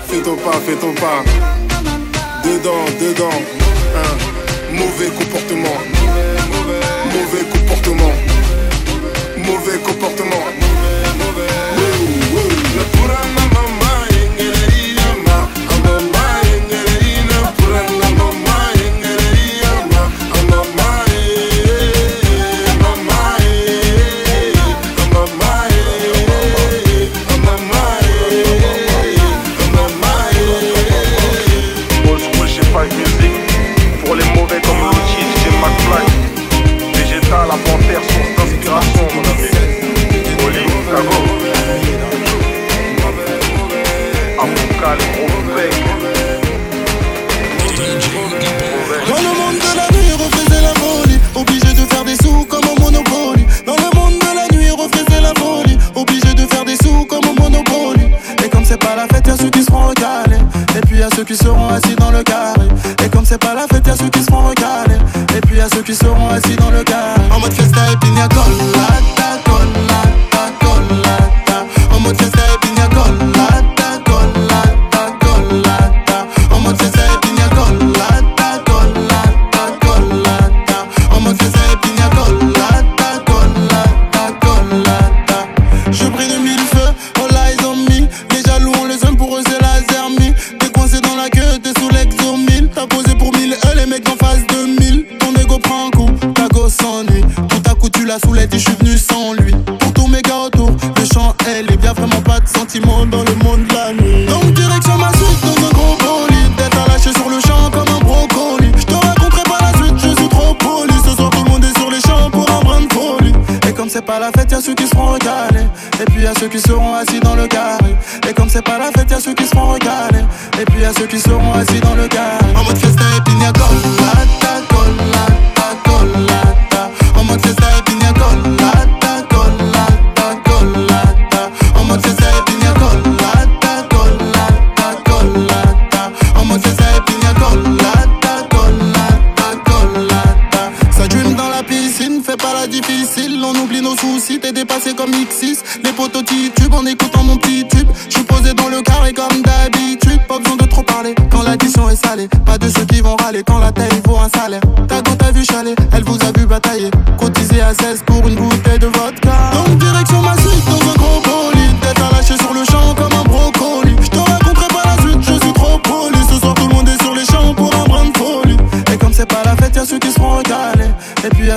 Fais 0.06 0.22
ton 0.22 0.36
pas, 0.36 0.58
fais 0.66 0.76
ton 0.76 0.94
pas. 0.94 1.22
Dedans, 2.44 2.84
dedans. 3.00 3.42
Hein. 3.96 4.16
Mauvais 4.72 5.10
comportement. 5.10 5.89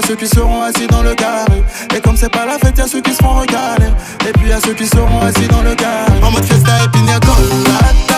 ceux 0.07 0.15
qui 0.15 0.27
seront 0.27 0.61
assis 0.61 0.87
dans 0.87 1.03
le 1.03 1.13
carré. 1.13 1.63
Et 1.95 2.01
comme 2.01 2.17
c'est 2.17 2.31
pas 2.31 2.45
la 2.45 2.57
fête, 2.57 2.77
y'a 2.77 2.87
ceux 2.87 3.01
qui 3.01 3.13
seront 3.13 3.39
regarder. 3.39 3.87
Et 4.27 4.31
puis 4.33 4.49
y'a 4.49 4.59
ceux 4.59 4.73
qui 4.73 4.87
seront 4.87 5.21
assis 5.21 5.47
dans 5.47 5.61
le 5.61 5.75
carré. 5.75 6.11
En 6.21 6.31
mode 6.31 6.45
fiesta 6.45 6.71
et 6.83 6.89
pignacolade. 6.89 8.12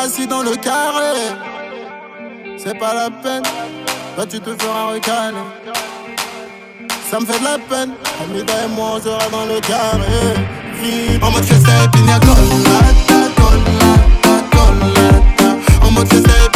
assis 0.00 0.26
dans 0.26 0.42
le 0.42 0.56
carré. 0.56 1.14
C'est 2.56 2.78
pas 2.78 2.94
la 2.94 3.10
peine, 3.10 3.42
toi 4.14 4.26
tu 4.26 4.40
te 4.40 4.50
feras 4.58 4.92
recaler. 4.92 5.36
Ça 7.10 7.20
me 7.20 7.26
fait 7.26 7.38
de 7.38 7.44
la 7.44 7.58
peine, 7.58 7.92
Amida 8.22 8.54
et 8.64 8.68
moi 8.68 8.92
on 8.96 9.00
sera 9.00 9.28
dans 9.30 9.46
le 9.46 9.60
carré. 9.60 10.20
En 11.22 11.30
mode 11.30 11.44
fiesta 11.44 11.72
et 11.84 11.88
pina 11.88 12.18
colada, 12.20 13.28
colada, 13.36 14.34
colada. 14.50 15.56
En 15.82 15.90
mode 15.90 16.08
fiesta 16.08 16.30
et 16.46 16.49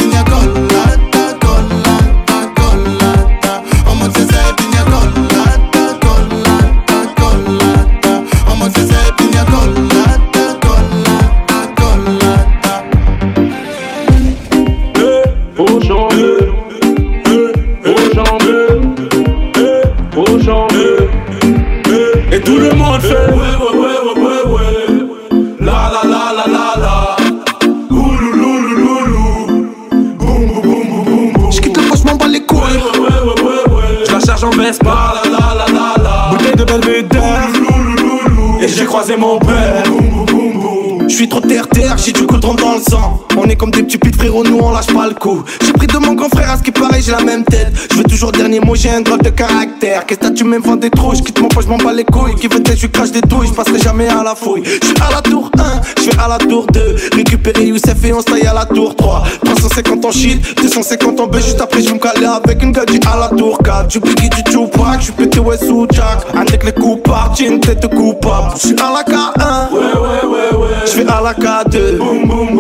J'ai 45.65 45.73
pris 45.73 45.87
de 45.87 45.99
mon 45.99 46.15
grand 46.15 46.29
frère 46.29 46.51
à 46.51 46.57
ce 46.59 46.63
qui 46.63 46.71
paraît, 46.71 47.01
j'ai 47.01 47.13
la 47.13 47.23
même 47.23 47.45
tête. 47.45 47.73
Je 47.91 47.97
veux 47.97 48.05
toujours 48.05 48.33
dernier 48.33 48.61
mot, 48.61 48.75
j'ai 48.75 48.91
un 48.91 49.01
drôle 49.01 49.23
de 49.23 49.31
caractère. 49.31 50.07
Qu'est-ce 50.07 50.21
que 50.21 50.35
tu 50.35 50.45
vendre 50.45 50.77
des 50.81 50.91
trous, 50.91 51.13
quitte 51.13 51.41
mon 51.41 51.49
poche, 51.49 51.65
je 51.65 51.69
m'en 51.71 51.79
bats 51.79 51.93
les 51.93 52.05
couilles. 52.05 52.35
Qui 52.37 52.47
veut 52.49 52.61
être, 52.61 52.77
je 52.77 52.87
crache 52.87 53.11
des 53.11 53.21
douilles, 53.21 53.49
je 53.49 53.53
passerai 53.53 53.79
jamais 53.79 54.09
à 54.09 54.23
la 54.23 54.35
fouille. 54.35 54.63
Je 54.65 54.87
suis 54.87 54.97
à 55.01 55.15
la 55.15 55.23
tour 55.23 55.51
1, 55.59 55.81
je 56.03 56.11
vais 56.11 56.19
à 56.19 56.29
la 56.29 56.39
tour 56.39 56.67
2. 56.67 56.97
Récupérer 57.15 57.67
Youssef 57.67 58.05
et 58.05 58.13
on 58.13 58.21
se 58.21 58.47
à 58.47 58.55
la 58.55 58.65
tour 58.65 58.95
3. 58.97 59.25
350 59.45 60.05
en 60.05 60.11
shit, 60.11 60.61
250 60.61 61.21
en 61.21 61.27
B, 61.27 61.37
juste 61.37 61.61
après 61.61 61.83
je 61.83 61.93
me 61.93 61.99
caler 61.99 62.27
avec 62.27 62.63
une 62.63 62.73
gadget 62.73 63.07
à 63.07 63.17
la 63.19 63.29
tour 63.29 63.59
4. 63.63 63.89
Du 63.89 64.01
Biggie, 64.01 64.29
du 64.29 64.45
Tupac, 64.45 64.99
je 64.99 65.05
suis 65.05 65.13
pété 65.13 65.41
ouais 65.41 65.59
sous 65.59 65.87
Jack. 65.91 66.21
Avec 66.35 66.65
les 66.65 66.73
coups 66.73 67.03
j'ai 67.37 67.47
une 67.47 67.61
tête 67.61 67.87
coupable. 67.89 68.53
Je 68.57 68.69
suis 68.69 68.77
à 68.81 68.93
la 68.93 69.03
K1, 69.03 69.73
ouais 69.73 69.79
ouais 69.79 70.27
ouais 70.27 70.59
ouais. 70.59 70.69
Je 70.87 71.01
vais 71.01 71.11
à 71.11 71.21
la 71.21 71.33
K2, 71.33 71.99
boum 71.99 72.27
boum 72.27 72.47
boum 72.47 72.47
boum. 72.47 72.54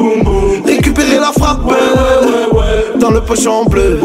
Pochon 3.25 3.65
bleu. 3.65 3.99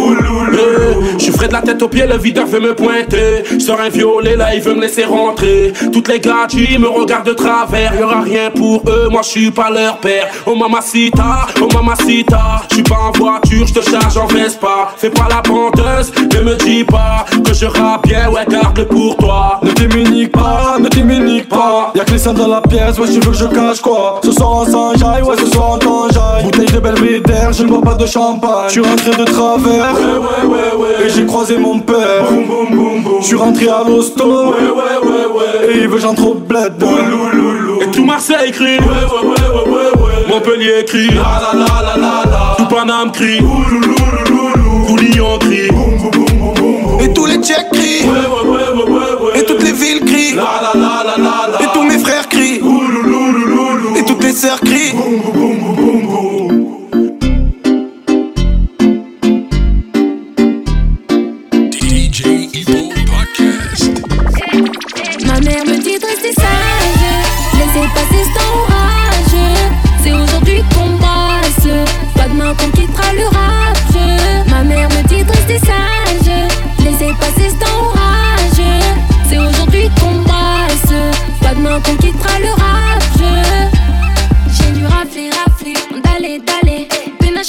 Je 1.17 1.23
suis 1.23 1.28
frais 1.39 1.47
de 1.47 1.54
la 1.54 1.62
tête 1.62 1.82
aux 1.82 1.88
pieds, 1.88 2.06
le 2.06 2.17
videur 2.17 2.45
veut 2.45 2.60
me 2.60 2.75
pointer. 2.75 3.60
Sors 3.60 3.80
un 3.80 3.88
violet, 3.88 4.36
là 4.36 4.54
il 4.54 4.62
veut 4.62 4.75
me 4.75 4.82
laisser 4.82 5.06
rentrer. 5.06 5.71
Toutes 5.93 6.10
les 6.10 6.19
gars 6.19 6.47
qui 6.49 6.78
me 6.78 6.89
regardent 6.89 7.28
de 7.28 7.34
travers, 7.34 7.95
y'aura 7.97 8.21
rien 8.21 8.52
pour 8.52 8.84
eux, 8.88 9.08
moi 9.10 9.21
je 9.23 9.30
suis 9.30 9.52
pas 9.52 9.69
leur 9.69 9.97
père. 9.99 10.28
Oh 10.45 10.56
mamacita, 10.56 11.47
oh 11.62 11.67
mamacita, 11.73 12.63
je 12.69 12.75
suis 12.75 12.84
pas 12.84 12.97
en 13.08 13.17
voiture, 13.17 13.65
je 13.65 13.73
te 13.73 13.89
charge 13.89 14.17
en 14.17 14.28
Vespa. 14.28 14.89
Fais 14.97 15.10
pas 15.10 15.28
la 15.30 15.41
penteuse, 15.41 16.12
ne 16.36 16.41
me 16.41 16.56
dis 16.56 16.84
pas 16.84 17.25
que 17.45 17.54
je 17.54 17.65
rappe 17.65 18.06
bien, 18.06 18.30
ouais 18.30 18.45
garde 18.49 18.84
pour 18.84 19.15
toi. 19.15 19.62
Ne 19.63 19.71
t'immunique 19.71 20.34
pas, 20.34 20.75
ne 20.78 20.89
t'immunique 20.89 21.47
pas. 21.47 21.93
Y'a 21.95 22.04
que 22.04 22.12
les 22.12 22.17
seins 22.17 22.34
dans 22.34 22.47
la 22.47 22.60
pièce, 22.60 22.99
ouais 22.99 23.08
tu 23.08 23.21
veux 23.21 23.32
que 23.32 23.38
je 23.38 23.45
cache 23.45 23.80
quoi? 23.80 24.19
Ce 24.25 24.32
soir 24.34 24.49
en 24.49 24.65
Saint-Jaille, 24.65 25.21
ouais 25.21 25.38
ce 25.39 25.45
soir 25.45 25.71
en 25.71 25.78
Tanjaille. 25.78 26.43
Bouteille 26.43 26.65
de 26.65 26.80
belvédère, 26.80 27.54
je 27.54 27.63
ne 27.63 27.69
bois 27.69 27.82
pas 27.82 27.93
de 27.93 28.06
champagne. 28.06 28.69
Suis 28.69 28.82
rentré 28.82 29.12
de 29.12 29.23
travers, 29.23 29.93
ouais 29.93 30.17
ouais 30.17 30.52
ouais 30.52 30.75
ouais. 30.78 31.06
Et 31.06 31.10
croisé 31.29 31.57
mon 31.57 31.79
père. 31.79 32.25
Je 33.21 33.25
suis 33.25 33.35
rentré 33.35 33.67
à 33.69 33.83
l'hosto, 33.87 34.25
ouais 34.25 34.57
ouais 34.61 35.09
ouais 35.09 35.25
ouais. 35.35 35.73
Et 35.75 35.77
il 35.81 35.87
veut 35.87 35.99
j'en 35.99 36.15
trop 36.15 36.33
bled. 36.33 36.83
Et 37.81 37.91
tout 37.91 38.03
Marseille 38.03 38.51
crie, 38.51 38.77
ouais 38.79 38.79
ouais 38.79 39.27
ouais 39.29 39.49
ouais 39.53 39.71
ouais. 39.71 40.03
ouais. 40.03 40.27
Montpellier 40.27 40.85
crie, 40.85 41.09
la 41.09 41.39
la 41.43 41.59
la 41.59 41.81
la 41.81 41.95
la 41.97 42.31
la. 42.31 42.55
Tout 42.57 42.65
Paname 42.65 43.11
crie, 43.11 43.37
tout 44.87 44.97
Lyon 44.97 45.37
crie, 45.39 45.69
Et 47.03 47.13
tous 47.13 47.25
les 47.27 47.37
Tchèques 47.37 47.69
crient, 47.71 48.05
ouais 48.09 48.25
ouais 48.33 48.49
ouais 48.49 48.91
ouais 48.91 49.31
ouais. 49.33 49.39
Et 49.39 49.45
toutes 49.45 49.63
les 49.63 49.71
villes 49.71 50.03
crient, 50.05 50.35
la 50.35 50.43
la 50.63 50.79
la 50.79 51.03
la 51.03 51.15
la 51.17 51.51
la. 51.51 51.63
Et 51.63 51.67
tous 51.73 51.83
mes 51.83 51.99
frères 51.99 52.27
crient, 52.27 52.59
Et 53.95 54.03
toutes 54.03 54.23
les 54.23 54.33
sœurs 54.33 54.59
crient. 54.61 54.95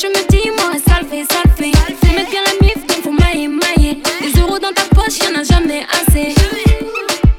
Pénache 0.00 0.16
me 0.16 0.28
dit, 0.30 0.50
moi, 0.56 0.72
ça 0.86 1.00
le 1.00 1.06
fait, 1.08 1.24
ça 1.30 1.40
le 1.44 1.50
fait. 1.50 1.72
Faut 1.72 2.14
mettre 2.14 2.30
bien 2.30 2.40
la 2.46 2.66
mif, 2.66 2.86
donc 2.86 3.02
faut 3.02 3.12
mailler, 3.12 3.48
mailler. 3.48 4.02
Des 4.20 4.40
euros 4.40 4.58
dans 4.58 4.72
ta 4.72 4.84
poche, 4.94 5.18
y'en 5.18 5.38
a 5.38 5.44
jamais 5.44 5.84
assez. 5.92 6.34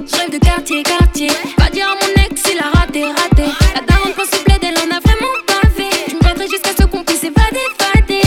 Je 0.06 0.18
rêve 0.18 0.32
de 0.32 0.38
quartier, 0.38 0.84
quartier. 0.84 1.30
Pas 1.58 1.70
dire 1.70 1.88
à 1.88 1.96
mon 1.96 2.24
ex, 2.24 2.42
il 2.52 2.60
a 2.60 2.80
raté, 2.80 3.04
raté. 3.06 3.50
La 3.76 3.82
daronne 3.88 4.14
pense 4.16 4.40
au 4.40 4.44
bled, 4.44 4.60
elle 4.62 4.78
en 4.78 4.96
a 4.96 5.00
vraiment 5.00 5.34
bavé. 5.48 5.90
Je 6.08 6.16
me 6.16 6.20
battrai 6.20 6.48
jusqu'à 6.48 6.72
ce 6.78 6.86
qu'on 6.86 7.04
puisse 7.04 7.24
évader, 7.24 7.66
fader. 7.80 8.22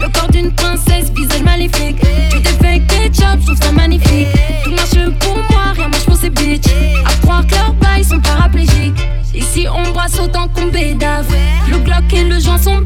Le 0.00 0.08
corps 0.08 0.30
d'une 0.30 0.52
princesse, 0.54 1.10
visage 1.10 1.42
maléfique. 1.42 2.00
Tu 2.30 2.42
t'es 2.42 2.52
fait 2.62 2.82
ketchup, 2.86 3.40
je 3.40 3.46
trouve 3.46 3.62
ça 3.62 3.72
magnifique. 3.72 4.28
Tout 4.64 4.72
marche 4.72 5.18
pour 5.20 5.36
moi, 5.36 5.72
rien 5.74 5.88
marche 5.88 6.04
pour 6.04 6.16
ces 6.16 6.30
bitches. 6.30 6.66
À 7.06 7.14
croire 7.22 7.46
que 7.46 7.54
leurs 7.54 7.72
bails 7.74 8.04
sont 8.04 8.20
paraplégiques. 8.20 9.00
Ici, 9.34 9.66
on 9.68 9.90
brasse 9.92 10.18
autant 10.18 10.48
qu'on 10.48 10.66
bédave. 10.66 11.26
Le 11.70 11.78
Glock 11.78 12.12
et 12.12 12.24
le 12.24 12.38
joint 12.40 12.58
sont 12.58 12.80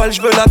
mon 0.00 0.08
cœur 0.08 0.12
s'emballe, 0.12 0.12
je 0.12 0.22
veux 0.22 0.30
la 0.30 0.49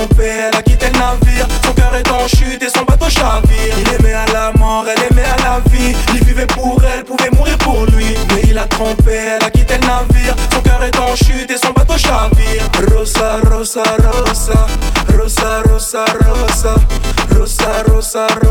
Mais 0.00 0.06
il 0.06 0.06
a 0.06 0.06
trompé, 0.06 0.24
elle 0.24 0.56
a 0.56 0.62
quitté 0.62 0.86
le 0.86 0.98
navire. 0.98 1.46
Son 1.62 1.72
cœur 1.72 1.94
est 1.94 2.10
en 2.10 2.26
chute 2.26 2.62
et 2.62 2.68
son 2.68 2.84
bateau 2.84 3.10
chavire. 3.10 3.74
Il 3.78 3.94
aimait 3.94 4.14
à 4.14 4.26
la 4.32 4.52
mort, 4.58 4.86
elle 4.88 5.02
aimait 5.10 5.28
à 5.28 5.36
la 5.42 5.60
vie. 5.70 5.94
Il 6.14 6.24
vivait 6.24 6.46
pour 6.46 6.80
elle, 6.84 7.04
pouvait 7.04 7.30
mourir 7.30 7.58
pour 7.58 7.84
lui. 7.86 8.16
Mais 8.34 8.42
il 8.44 8.56
a 8.58 8.64
trompé, 8.64 9.12
elle 9.12 9.44
a 9.44 9.50
quitté 9.50 9.74
le 9.74 9.86
navire. 9.86 10.34
Son 10.52 10.60
cœur 10.62 10.82
est 10.82 10.98
en 10.98 11.14
chute 11.16 11.50
et 11.50 11.58
son 11.58 11.72
bateau 11.72 11.98
chavire. 11.98 12.62
Rosa, 12.96 13.40
Rosa, 13.50 13.82
Rosa. 13.98 14.66
Rosa, 15.18 15.62
Rosa, 15.68 16.04
Rosa. 16.24 16.74
Rosa, 17.36 17.82
Rosa, 17.88 18.26
Rosa 18.42 18.49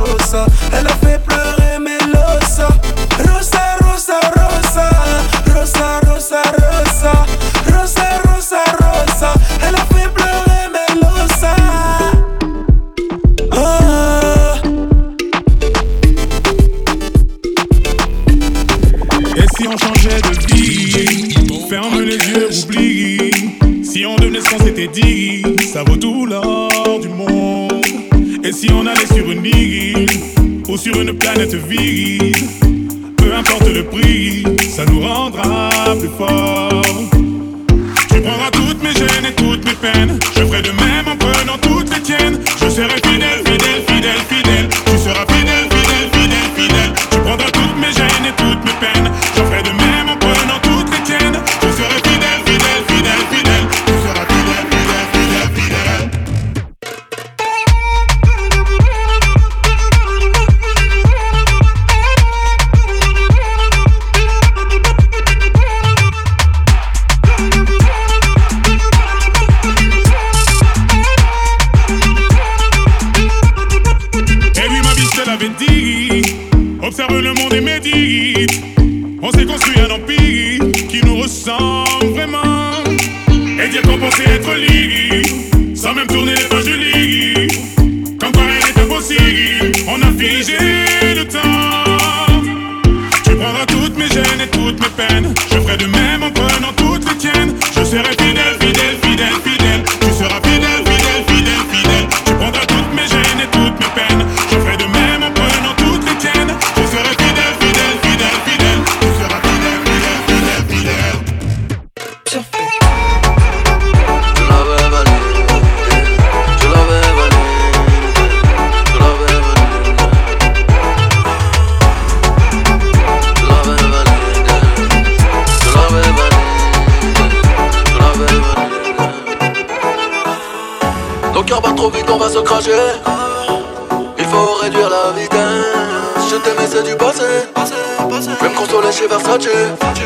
fâché. 139.47 140.04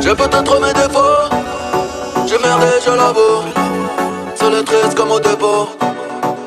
J'ai 0.00 0.14
peut-être 0.14 0.60
mes 0.60 0.72
défauts. 0.72 1.28
J'ai 2.26 2.38
merdé, 2.38 2.66
je 2.84 2.90
l'avoue. 2.90 3.42
C'est 4.34 4.50
le 4.50 4.62
triste 4.62 4.94
comme 4.96 5.10
au 5.10 5.20
dépôt. 5.20 5.68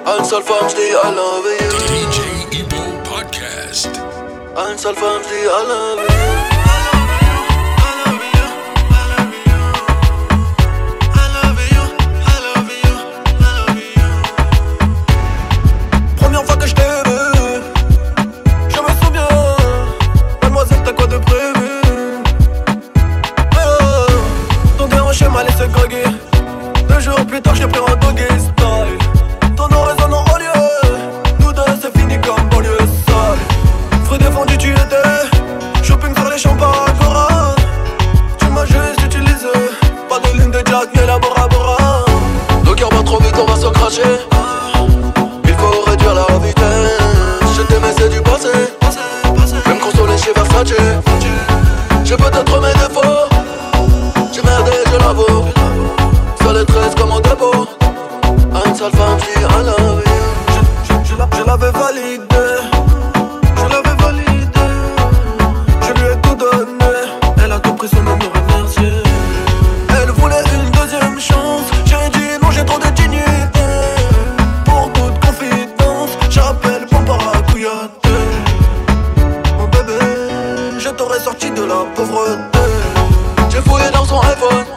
À 0.06 0.18
une 0.18 0.26
seule 0.26 0.44
femme, 0.44 0.68
je 0.70 0.76
dis 0.76 0.82
I 0.82 1.16
love 1.16 1.48
you. 1.60 1.70
DJ 1.88 2.60
Ibo 2.60 2.78
Podcast. 3.04 3.90
À 4.56 4.72
une 4.72 4.78
seule 4.78 4.96
femme, 4.96 5.22
je 5.24 5.30
dis 5.30 5.44
I 5.44 5.68
love 5.68 6.00
you. 6.52 6.57
amoureux 82.18 82.38
d'eux. 82.54 83.50
Je 83.50 83.62
fouille 83.62 83.92
dans 83.92 84.06
son 84.06 84.20
iPhone. 84.22 84.77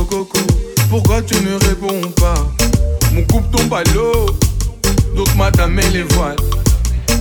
coco. 0.00 0.26
Pourquoi 0.90 1.22
tu 1.22 1.34
ne 1.42 1.54
réponds 1.68 2.08
pas? 2.16 2.34
Mon 3.12 3.22
couple 3.22 3.56
tombe 3.56 3.74
à 3.74 3.82
l'eau, 3.94 4.26
donc 5.16 5.34
madame 5.36 5.78
elle 5.78 5.92
les 5.92 6.02
voiles. 6.14 6.36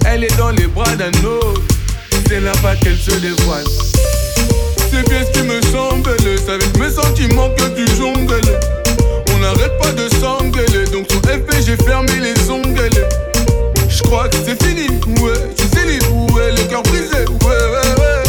Elle 0.05 0.23
est 0.23 0.37
dans 0.37 0.51
les 0.51 0.67
bras 0.67 0.95
d'un 0.95 1.11
autre, 1.25 1.61
c'est 2.27 2.39
là-bas 2.39 2.75
qu'elle 2.77 2.97
se 2.97 3.11
dévoile. 3.11 3.65
C'est 4.89 5.07
bien 5.09 5.19
ce 5.25 5.31
qui 5.31 5.45
me 5.45 5.61
semble, 5.71 6.09
c'est 6.45 6.51
avec 6.51 6.77
mes 6.77 6.89
sentiments 6.89 7.49
que 7.57 7.75
tu 7.75 7.87
jongles. 7.95 8.41
On 9.33 9.39
n'arrête 9.39 9.77
pas 9.79 9.91
de 9.91 10.07
s'engueuler, 10.19 10.85
donc 10.91 11.09
sur 11.09 11.19
FP 11.21 11.65
j'ai 11.65 11.77
fermé 11.77 12.13
les 12.19 12.49
ongles. 12.49 12.89
Je 13.89 14.03
crois 14.03 14.29
que 14.29 14.37
c'est 14.45 14.61
fini, 14.63 14.87
ouais, 15.21 15.33
tu 15.55 15.63
sais 15.63 15.85
ouais, 16.33 16.51
le 16.51 16.63
cœur 16.69 16.83
brisé, 16.83 17.25
ouais, 17.27 17.45
ouais, 17.45 18.01
ouais. 18.01 18.23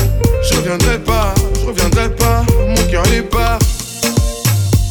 Je 0.48 0.56
reviendrai 0.56 0.98
pas, 0.98 1.34
je 1.60 1.66
reviendrai 1.66 2.08
pas, 2.10 2.44
mon 2.68 2.90
cœur 2.90 3.06
n'est 3.10 3.22
pas 3.22 3.58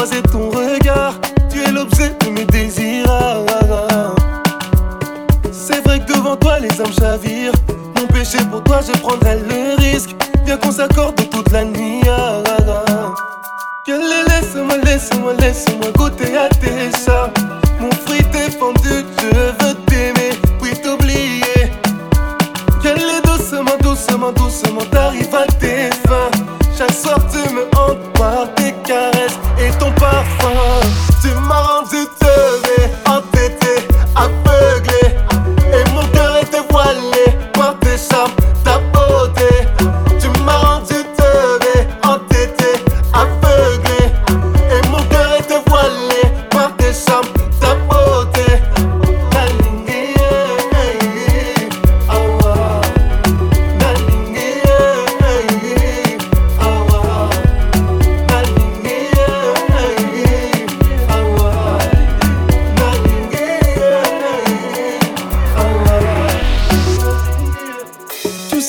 croisé 0.00 0.22
ton 0.22 0.48
regard, 0.48 1.12
tu 1.50 1.60
es 1.60 1.70
l'objet 1.70 2.16
de 2.24 2.30
mes 2.30 2.46
désirs. 2.46 3.04
C'est 5.52 5.84
vrai 5.84 6.00
que 6.00 6.10
devant 6.14 6.36
toi 6.36 6.58
les 6.58 6.80
hommes 6.80 6.92
chavirent. 6.98 7.52
Mon 7.96 8.06
péché 8.06 8.38
pour 8.50 8.62
toi, 8.62 8.80
je 8.80 8.98
prendrai 8.98 9.36
le 9.36 9.76
risque. 9.76 10.16
Bien 10.46 10.56
qu'on 10.56 10.72
s'accorde 10.72 11.19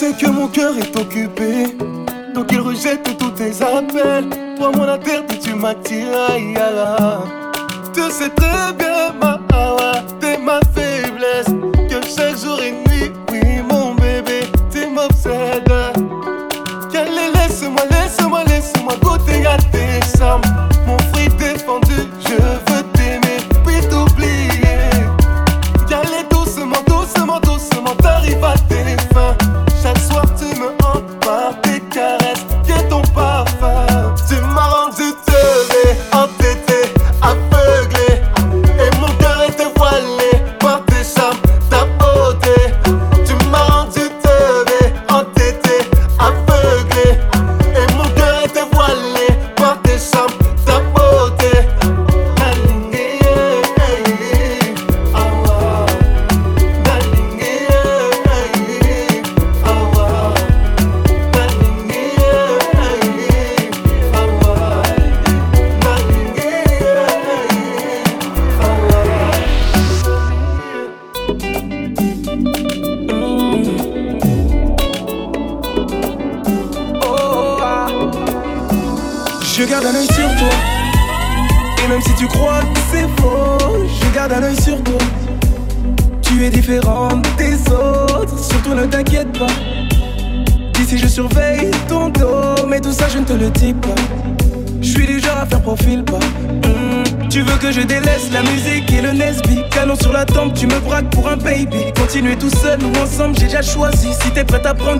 sais 0.02 0.14
que 0.14 0.32
mon 0.32 0.48
cœur 0.48 0.76
est 0.80 0.96
occupé, 0.98 1.78
donc 2.34 2.48
il 2.52 2.60
rejette 2.60 3.04
tous 3.20 3.30
tes 3.32 3.62
appels. 3.62 4.30
Toi, 4.58 4.72
mon 4.76 4.88
interdit, 4.88 5.38
tu 5.38 5.54
m'attires. 5.54 6.28
Tu 7.94 8.02
sais 8.10 8.30
très 8.30 8.74
bien 8.80 9.14
ma 9.22 9.40
awa. 9.54 9.92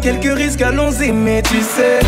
quelques 0.02 0.36
risques, 0.36 0.62
allons-y, 0.62 1.12
mais 1.12 1.42
tu 1.42 1.62
sais. 1.62 2.01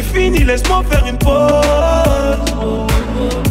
C'est 0.00 0.18
fini, 0.18 0.38
laisse-moi 0.44 0.82
faire 0.90 1.06
une 1.06 1.18
pause. 1.18 1.30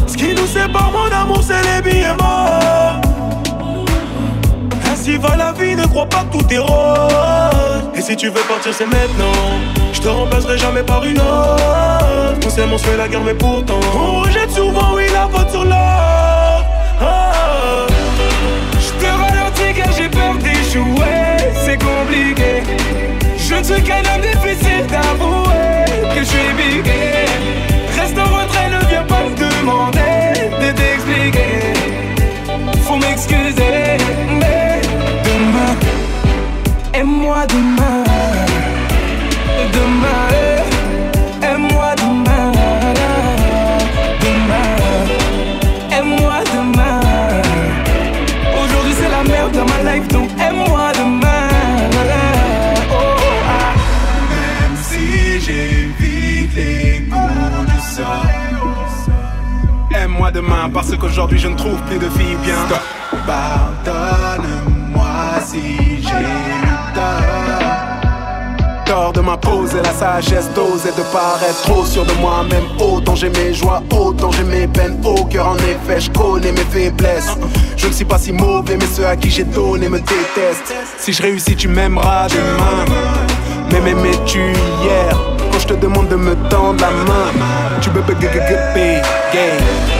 Ce 0.06 0.16
qui 0.16 0.34
nous 0.34 0.46
sépare, 0.46 0.90
mon 0.92 1.10
amour, 1.14 1.42
c'est 1.42 1.62
les 1.62 1.82
billets 1.82 2.14
morts. 2.18 3.00
Ainsi 4.90 5.16
va 5.16 5.36
la 5.36 5.52
vie, 5.52 5.76
ne 5.76 5.86
crois 5.86 6.06
pas 6.06 6.24
que 6.24 6.38
tout 6.38 6.52
est 6.52 6.58
rose. 6.58 7.90
Et 7.94 8.00
si 8.00 8.16
tu 8.16 8.28
veux 8.28 8.42
partir, 8.48 8.72
c'est 8.74 8.86
maintenant. 8.86 9.60
Je 9.92 10.00
te 10.00 10.08
remplacerai 10.08 10.58
jamais 10.58 10.82
par 10.82 11.04
une 11.04 11.18
autre. 11.18 12.46
On 12.46 12.50
s'aime, 12.50 12.72
on 12.72 12.78
se 12.78 12.96
la 12.96 13.08
guerre, 13.08 13.22
mais 13.24 13.34
pourtant. 13.34 13.80
On 13.94 14.20
rejette 14.22 14.50
souvent, 14.50 14.94
oui, 14.94 15.04
la 15.12 15.28
faute 15.28 15.50
sur 15.50 15.64
l'autre. 15.64 16.64
Ah. 17.00 17.86
Je 18.78 19.04
te 19.04 19.10
ralentis 19.10 19.74
car 19.76 19.92
j'ai 19.92 20.08
peur 20.08 20.34
d'échouer, 20.34 21.54
c'est 21.64 21.78
compliqué. 21.78 22.62
Je 23.36 23.54
ne 23.54 23.62
suis 23.62 23.82
qu'un 23.82 23.98
homme 23.98 24.22
difficile 24.22 24.86
d'avouer 24.86 25.79
je 26.20 26.24
suis 26.24 26.52
bigué. 26.52 27.24
Reste 27.98 28.18
en 28.18 28.30
retrait, 28.36 28.68
ne 28.70 28.86
viens 28.88 29.04
pas 29.04 29.22
me 29.24 29.34
demander 29.36 30.50
de 30.62 30.68
t'expliquer. 30.72 31.72
Faut 32.84 32.96
m'excuser, 32.96 33.96
mais 34.40 34.80
demain, 35.24 35.74
aime-moi 36.92 37.46
demain. 37.46 38.04
Demain, 39.72 40.39
demain 60.40 60.70
parce 60.72 60.96
qu'aujourd'hui 60.96 61.38
je 61.38 61.48
ne 61.48 61.56
trouve 61.56 61.80
plus 61.82 61.98
de 61.98 62.08
filles 62.10 62.38
bien. 62.42 62.56
Pardonne-moi 63.26 65.04
si 65.44 65.60
j'ai 66.02 66.08
eu 66.08 66.94
tort. 66.94 67.70
Tort 68.86 69.12
de 69.12 69.20
m'imposer 69.20 69.82
la 69.82 69.92
sagesse 69.92 70.48
d'oser 70.54 70.92
de 70.96 71.02
paraître 71.12 71.62
trop 71.62 71.84
sûr 71.84 72.04
de 72.04 72.12
moi-même. 72.14 72.64
Autant 72.78 73.14
j'ai 73.14 73.28
mes 73.30 73.52
joies, 73.52 73.82
autant 73.92 74.30
j'ai 74.32 74.44
mes 74.44 74.66
peines. 74.66 74.98
Au 75.04 75.24
cœur 75.24 75.48
en 75.48 75.56
effet, 75.56 76.00
je 76.00 76.10
connais 76.10 76.52
mes 76.52 76.68
faiblesses. 76.70 77.36
Je 77.76 77.86
ne 77.86 77.92
suis 77.92 78.04
pas 78.04 78.18
si 78.18 78.32
mauvais, 78.32 78.76
mais 78.78 78.86
ceux 78.86 79.06
à 79.06 79.16
qui 79.16 79.30
j'ai 79.30 79.44
donné 79.44 79.88
me 79.88 79.98
détestent. 79.98 80.74
Si 80.98 81.12
je 81.12 81.22
réussis, 81.22 81.56
tu 81.56 81.68
m'aimeras 81.68 82.28
demain. 82.28 82.84
Mais 83.72 83.80
m'aimais-tu 83.80 84.52
hier 84.82 85.16
Quand 85.52 85.58
je 85.58 85.66
te 85.66 85.74
demande 85.74 86.08
de 86.08 86.16
me 86.16 86.34
tendre 86.48 86.80
la 86.80 86.90
main, 86.90 87.80
tu 87.80 87.90
peux 87.90 88.00
gay. 88.14 89.99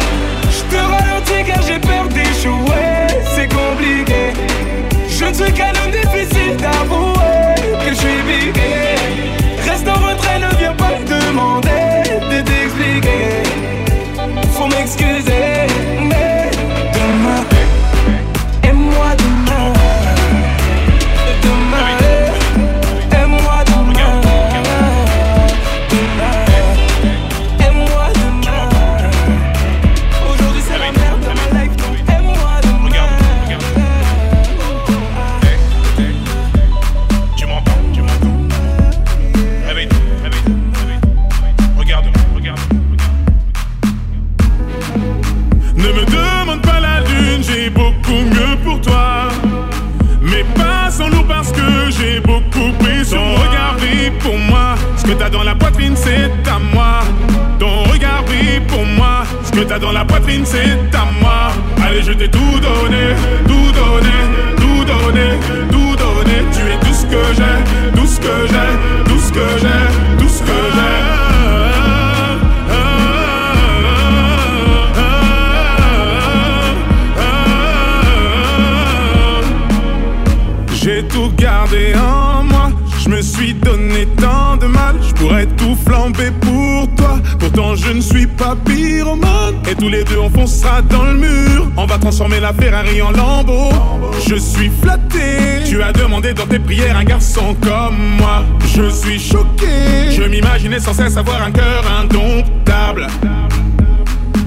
Je 94.26 94.36
suis 94.36 94.70
flatté, 94.82 95.64
tu 95.66 95.82
as 95.82 95.92
demandé 95.92 96.32
dans 96.32 96.46
tes 96.46 96.58
prières 96.58 96.96
un 96.96 97.04
garçon 97.04 97.54
comme 97.60 97.96
moi. 98.18 98.44
Je 98.74 98.88
suis 98.88 99.18
choqué, 99.18 100.10
je 100.10 100.22
m'imaginais 100.22 100.78
sans 100.78 100.94
cesse 100.94 101.16
avoir 101.16 101.42
un 101.42 101.50
cœur 101.50 101.82
indomptable. 102.00 103.08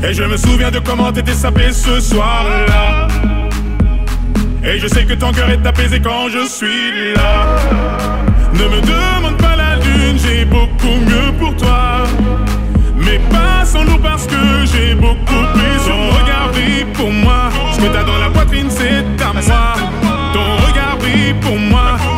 Et 0.07 0.13
je 0.13 0.23
me 0.23 0.38
souviens 0.38 0.71
de 0.71 0.79
comment 0.79 1.11
t'étais 1.11 1.34
sapé 1.34 1.71
ce 1.73 1.99
soir-là. 1.99 3.07
Et 4.63 4.79
je 4.79 4.88
sais 4.88 5.03
que 5.03 5.13
ton 5.13 5.31
cœur 5.31 5.49
est 5.49 5.65
apaisé 5.67 5.99
quand 5.99 6.29
je 6.29 6.47
suis 6.47 7.13
là. 7.15 7.45
Ne 8.53 8.63
me 8.63 8.81
demande 8.81 9.38
pas 9.38 9.55
la 9.55 9.75
lune, 9.75 10.17
j'ai 10.17 10.45
beaucoup 10.45 10.97
mieux 11.05 11.34
pour 11.39 11.55
toi. 11.57 12.03
Mais 12.97 13.19
pas 13.29 13.65
sans 13.65 13.84
loup 13.84 13.99
parce 14.01 14.25
que 14.25 14.65
j'ai 14.65 14.95
beaucoup 14.95 15.43
pris. 15.53 15.73
Ton 15.86 16.09
regard 16.09 16.22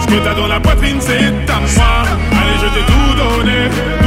Ce 0.05 0.11
que 0.11 0.23
t'as 0.23 0.35
dans 0.35 0.47
la 0.47 0.59
poitrine, 0.59 0.97
c'est 0.99 1.51
à 1.51 1.59
moi. 1.59 2.03
Allez, 2.31 2.57
je 2.61 2.67
t'ai 2.73 2.85
tout 2.85 3.15
donné, 3.17 4.04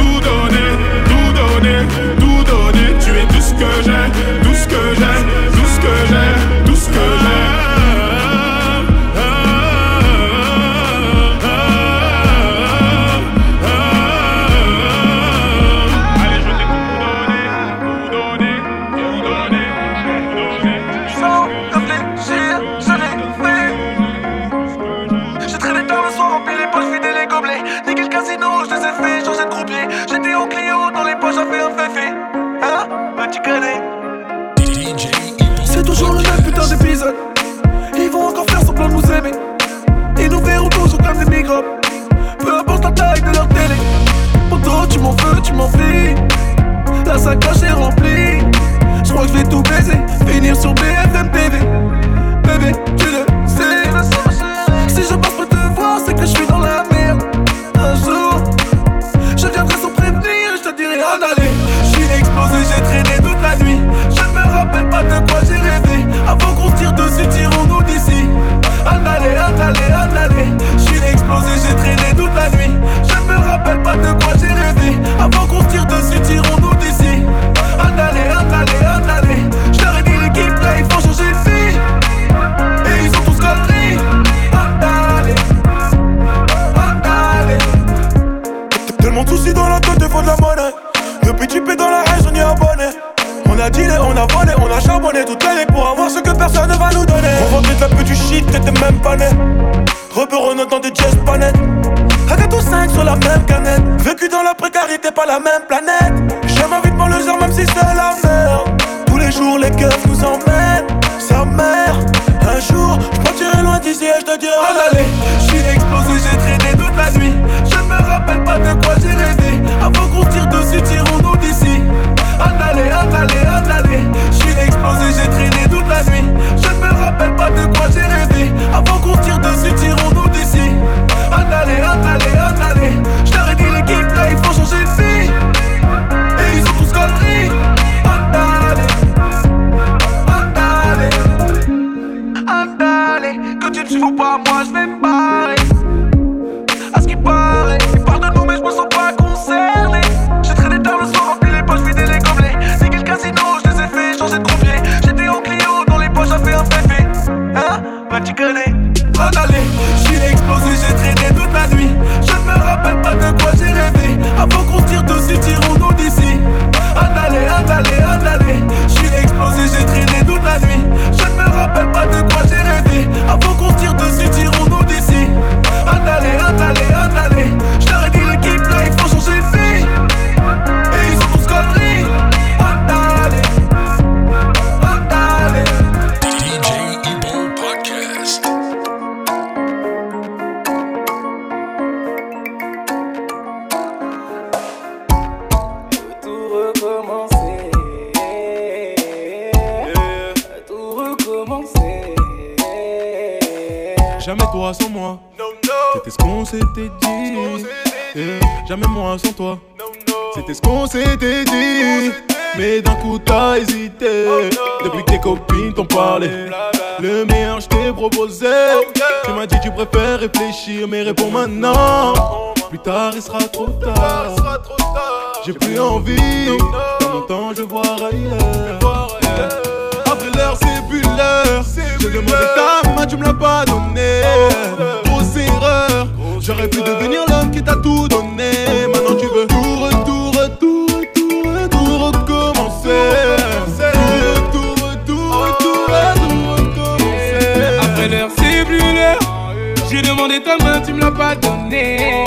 Demandé 250.29 250.43
ta 250.43 250.63
main, 250.63 250.79
tu 250.81 250.93
me 250.93 250.99
l'as 250.99 251.11
pas 251.11 251.35
donné. 251.35 252.23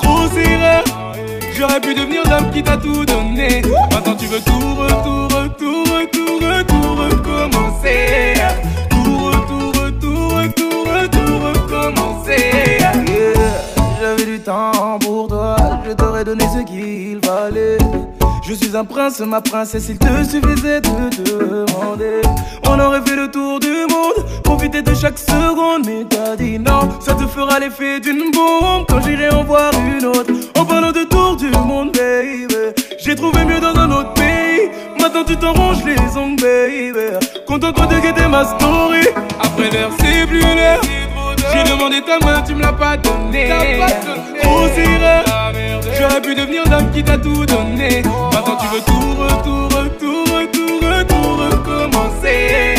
Grosse 0.00 0.36
erreur. 0.36 0.84
J'aurais 1.56 1.80
pu 1.80 1.94
devenir 1.94 2.22
l'homme 2.30 2.50
qui 2.52 2.62
t'a 2.62 2.76
tout 2.76 3.04
donné. 3.04 3.62
Maintenant 3.92 4.14
tu 4.14 4.26
veux 4.26 4.40
tout, 4.40 4.74
retour, 4.76 5.24
retour, 5.36 5.84
retour, 5.84 6.39
un 18.80 18.84
prince, 18.84 19.20
ma 19.20 19.42
princesse, 19.42 19.90
il 19.90 19.98
te 19.98 20.06
suffisait 20.24 20.80
de 20.80 20.88
demander. 20.88 22.22
On 22.66 22.80
aurait 22.80 23.02
fait 23.02 23.14
le 23.14 23.30
tour 23.30 23.60
du 23.60 23.68
monde, 23.68 24.42
profiter 24.42 24.80
de 24.80 24.94
chaque 24.94 25.18
seconde, 25.18 25.84
mais 25.84 26.06
t'as 26.08 26.34
dit 26.34 26.58
non. 26.58 26.88
Ça 27.00 27.12
te 27.12 27.26
fera 27.26 27.58
l'effet 27.58 28.00
d'une 28.00 28.30
bombe 28.30 28.86
quand 28.88 29.02
j'irai 29.02 29.28
en 29.30 29.44
voir 29.44 29.72
une 29.74 30.06
autre. 30.06 30.32
En 30.58 30.64
parlant 30.64 30.92
de 30.92 31.04
tour 31.04 31.36
du 31.36 31.50
monde, 31.50 31.92
baby, 31.92 32.46
j'ai 32.98 33.14
trouvé 33.14 33.44
mieux 33.44 33.60
dans 33.60 33.76
un 33.78 33.90
autre 33.90 34.14
pays. 34.14 34.70
Maintenant 34.98 35.24
tu 35.26 35.36
t'arranges 35.36 35.84
les 35.84 36.16
ongles, 36.16 36.40
baby. 36.40 37.26
Content 37.46 37.72
quoi 37.74 37.86
de 37.86 38.00
guetter 38.00 38.28
ma 38.28 38.44
story. 38.46 39.06
Après 39.42 39.70
l'heure, 39.70 39.90
c'est 39.98 40.26
plus 40.26 40.40
l'heure. 40.40 40.80
J'ai 41.52 41.70
demandé 41.70 42.02
ta 42.02 42.18
main, 42.24 42.42
tu 42.42 42.54
me 42.54 42.62
l'as 42.62 42.72
pas 42.72 42.96
donné. 42.96 43.48
Grosse 44.42 44.78
erreur. 44.78 45.24
J'aurais 45.98 46.22
pu 46.22 46.34
devenir 46.34 46.62
l'homme 46.70 46.90
qui 46.92 47.02
t'a 47.02 47.18
tout 47.18 47.44
donné. 47.44 48.02
Maintenant 48.32 48.56
tu 48.60 48.66
veux 48.68 48.80
tout, 48.80 49.14
retour, 49.18 49.64
retour, 49.78 50.24
retour, 50.36 50.78
retour, 50.82 51.38
recommencer. 51.50 52.74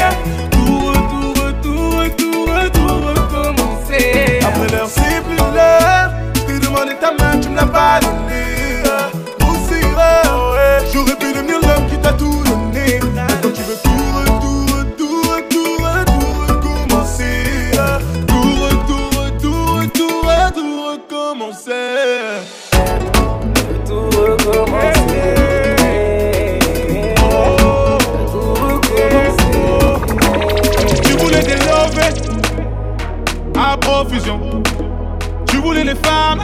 Tu 35.47 35.57
voulais 35.57 35.85
les 35.85 35.95
femmes 35.95 36.43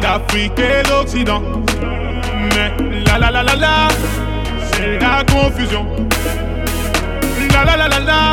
d'Afrique 0.00 0.52
et 0.56 0.88
d'Occident. 0.88 1.42
Mais 2.54 3.02
la 3.06 3.18
la 3.18 3.30
la 3.32 3.42
la 3.42 3.56
la, 3.56 3.88
c'est 4.72 4.98
la 5.00 5.24
confusion. 5.24 5.84
La 7.52 7.64
la 7.64 7.76
la 7.76 7.88
la 7.88 7.98
la, 7.98 8.30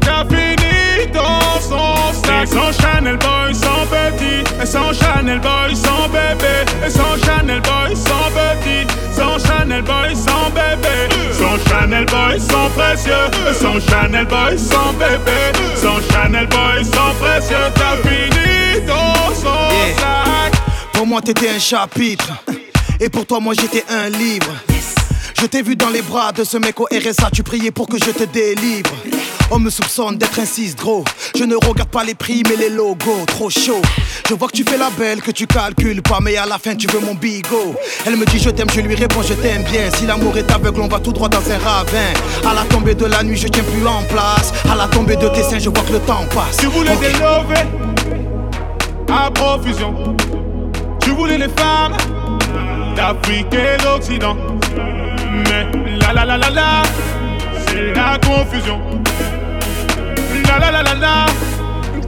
t'as 0.00 0.24
fini 0.28 1.10
dans 1.14 1.58
son 1.58 2.12
sac. 2.12 2.42
Et 2.42 2.46
sans 2.46 2.72
Chanel 2.72 3.16
Boy, 3.16 3.54
sans 3.54 3.86
petit. 3.86 4.44
Et 4.62 4.66
sans 4.66 4.92
Chanel 4.92 5.40
Boy, 5.40 5.74
sans 5.74 6.08
bébé. 6.08 6.66
Et 6.86 6.90
sans 6.90 7.16
Chanel 7.24 7.62
Boy, 7.62 7.96
sans 7.96 8.30
petit. 8.36 8.86
Sans 9.16 9.38
Chanel 9.38 9.82
Boy, 9.82 10.14
sans 10.14 10.50
bébé. 10.50 10.96
Sans 11.32 11.56
Chanel 11.70 12.04
Boy, 12.06 12.38
sans 12.40 12.68
précieux. 12.70 13.26
Sans 13.60 13.80
Chanel 13.88 14.26
Boy, 14.26 14.58
sans 14.58 14.92
bébé. 14.92 15.40
Sans 15.74 15.98
Chanel 16.12 16.46
Boy, 16.48 16.84
sans 16.84 17.14
précieux. 17.20 17.56
T'as 17.74 17.96
fini 18.08 18.86
dans 18.86 19.34
son 19.34 19.74
Yeah. 19.74 19.96
sac. 19.96 20.52
Pour 20.92 21.06
moi, 21.06 21.20
t'étais 21.22 21.48
un 21.50 21.58
chapitre. 21.58 22.28
Et 23.00 23.08
pour 23.08 23.26
toi, 23.26 23.40
moi, 23.40 23.54
j'étais 23.54 23.84
un 23.90 24.08
livre. 24.10 24.52
Je 25.38 25.46
t'ai 25.46 25.62
vu 25.62 25.76
dans 25.76 25.90
les 25.90 26.02
bras 26.02 26.32
de 26.32 26.44
ce 26.44 26.56
mec 26.56 26.80
au 26.80 26.84
RSA, 26.84 27.30
tu 27.32 27.42
priais 27.42 27.70
pour 27.70 27.88
que 27.88 27.98
je 27.98 28.10
te 28.10 28.24
délivre. 28.24 28.90
On 29.50 29.58
me 29.58 29.70
soupçonne 29.70 30.16
d'être 30.16 30.38
un 30.40 30.46
6 30.46 30.74
gros. 30.76 31.04
Je 31.36 31.44
ne 31.44 31.54
regarde 31.54 31.90
pas 31.90 32.04
les 32.04 32.14
prix, 32.14 32.42
mais 32.48 32.56
les 32.56 32.70
logos, 32.70 33.24
trop 33.26 33.50
chaud. 33.50 33.82
Je 34.28 34.34
vois 34.34 34.48
que 34.48 34.56
tu 34.56 34.64
fais 34.64 34.78
la 34.78 34.90
belle, 34.90 35.20
que 35.20 35.30
tu 35.30 35.46
calcules 35.46 36.02
pas, 36.02 36.18
mais 36.20 36.36
à 36.36 36.46
la 36.46 36.58
fin, 36.58 36.74
tu 36.74 36.86
veux 36.88 37.00
mon 37.00 37.14
bigot. 37.14 37.74
Elle 38.06 38.16
me 38.16 38.24
dit 38.24 38.38
je 38.38 38.50
t'aime, 38.50 38.68
je 38.74 38.80
lui 38.80 38.94
réponds 38.94 39.22
je 39.22 39.34
t'aime 39.34 39.62
bien. 39.64 39.90
Si 39.96 40.06
l'amour 40.06 40.36
est 40.36 40.50
aveugle, 40.50 40.80
on 40.80 40.88
va 40.88 40.98
tout 40.98 41.12
droit 41.12 41.28
dans 41.28 41.48
un 41.50 41.58
ravin. 41.58 42.12
À 42.48 42.54
la 42.54 42.62
tombée 42.62 42.94
de 42.94 43.04
la 43.04 43.22
nuit, 43.22 43.36
je 43.36 43.48
tiens 43.48 43.62
plus 43.62 43.86
en 43.86 44.02
place. 44.04 44.52
À 44.70 44.74
la 44.74 44.88
tombée 44.88 45.16
de 45.16 45.28
tes 45.28 45.42
seins, 45.42 45.58
je 45.58 45.68
vois 45.68 45.84
que 45.84 45.92
le 45.92 46.00
temps 46.00 46.24
passe. 46.34 46.56
Tu 46.58 46.66
voulais 46.66 46.90
Ok. 46.92 47.00
des 47.00 49.12
à 49.12 49.30
profusion. 49.30 50.16
Tu 51.00 51.10
voulais 51.10 51.38
les 51.38 51.48
femmes 51.48 51.96
d'Afrique 52.96 53.46
et 53.52 53.76
d'Occident. 53.82 54.36
Mais 55.36 55.66
la 55.98 56.12
la 56.12 56.24
la 56.24 56.36
la 56.38 56.50
la, 56.50 56.82
c'est 57.66 57.92
la 57.94 58.18
confusion. 58.26 58.80
La 60.48 60.58
la 60.58 60.70
la 60.70 60.82
la 60.82 60.94
la, 60.94 61.26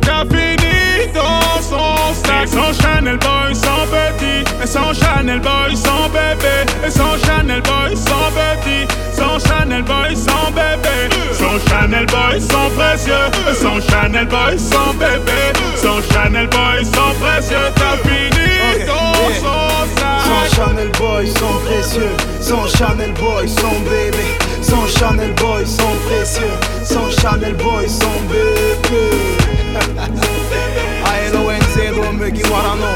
t'as 0.00 0.24
fini 0.24 1.12
dans 1.14 1.60
son 1.60 2.14
sac. 2.14 2.48
Sans 2.48 2.72
Chanel 2.80 3.18
Boy, 3.18 3.54
sans 3.54 3.84
petit. 3.92 4.44
Et 4.62 4.66
sans 4.66 4.94
Chanel 4.94 5.40
Boy, 5.40 5.76
sans 5.76 6.08
bébé. 6.08 6.64
Et 6.86 6.90
sans 6.90 7.18
Chanel 7.24 7.60
Boy, 7.62 7.96
sans 7.96 8.30
petit. 8.32 8.86
Sans 9.12 9.38
Chanel 9.38 9.82
Boy, 9.82 10.16
sans 10.16 10.50
bébé. 10.50 10.96
Sans 11.32 11.58
Chanel 11.68 12.06
Boy, 12.06 12.40
sans 12.40 12.70
précieux. 12.70 13.26
Et 13.50 13.54
sans 13.54 13.80
Chanel 13.80 14.26
Boy, 14.26 14.58
sans 14.58 14.94
bébé. 14.94 15.52
Sans 15.76 16.00
Chanel 16.10 16.48
Boy, 16.48 16.84
sans 16.84 17.12
précieux. 17.20 17.68
T'as 17.76 17.96
fini 18.08 18.86
dans 18.86 19.28
son 19.40 19.86
sac. 19.94 19.97
Sans 20.28 20.54
Chanel 20.54 20.90
Boy, 20.98 21.26
sans 21.26 21.58
précieux. 21.64 22.12
Sans 22.40 22.66
Chanel 22.66 23.12
Boy, 23.14 23.48
sans 23.48 23.78
bébé. 23.80 24.26
Sans 24.60 24.86
Chanel 24.86 25.32
Boy, 25.34 25.66
sans 25.66 25.94
précieux. 26.06 26.56
Sans 26.84 27.10
Chanel 27.20 27.54
Boy, 27.54 27.88
sans 27.88 28.20
bébé. 28.28 29.08
A-L-O-N-Z, 31.06 31.78
Omegi 32.08 32.42
Warano. 32.50 32.92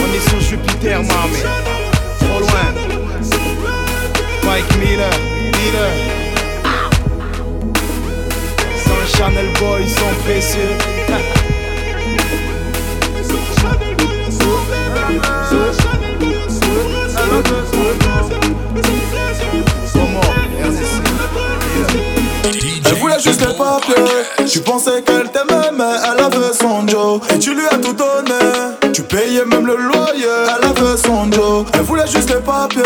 On 0.00 0.14
est 0.14 0.28
sur 0.30 0.40
Jupiter, 0.40 1.02
mamie. 1.02 1.44
Trop 2.20 2.40
loin. 2.40 2.68
Mike 4.44 4.76
Miller, 4.80 5.10
Miller. 5.52 6.22
Chanel 9.16 9.46
Boy, 9.60 9.86
sans 9.88 10.14
précieux. 10.24 10.76
Elle 22.84 22.94
voulait 22.98 23.20
juste 23.20 23.40
les 23.40 23.54
papiers. 23.54 24.46
Tu 24.46 24.60
pensais 24.60 25.02
qu'elle 25.02 25.30
t'aimait, 25.30 25.70
mais 25.76 25.84
elle 26.04 26.24
avait 26.24 26.52
son 26.52 26.86
Joe. 26.86 27.20
Et 27.34 27.38
tu 27.38 27.54
lui 27.54 27.66
as 27.66 27.78
tout 27.78 27.92
donné. 27.92 28.92
Tu 28.92 29.02
payais 29.02 29.44
même 29.44 29.66
le 29.66 29.76
loyer. 29.76 30.26
Elle 30.26 30.68
avait 30.68 30.96
son 30.96 31.30
Joe. 31.32 31.64
Elle 31.74 31.82
voulait 31.82 32.06
juste 32.06 32.28
les 32.28 32.40
papiers. 32.40 32.82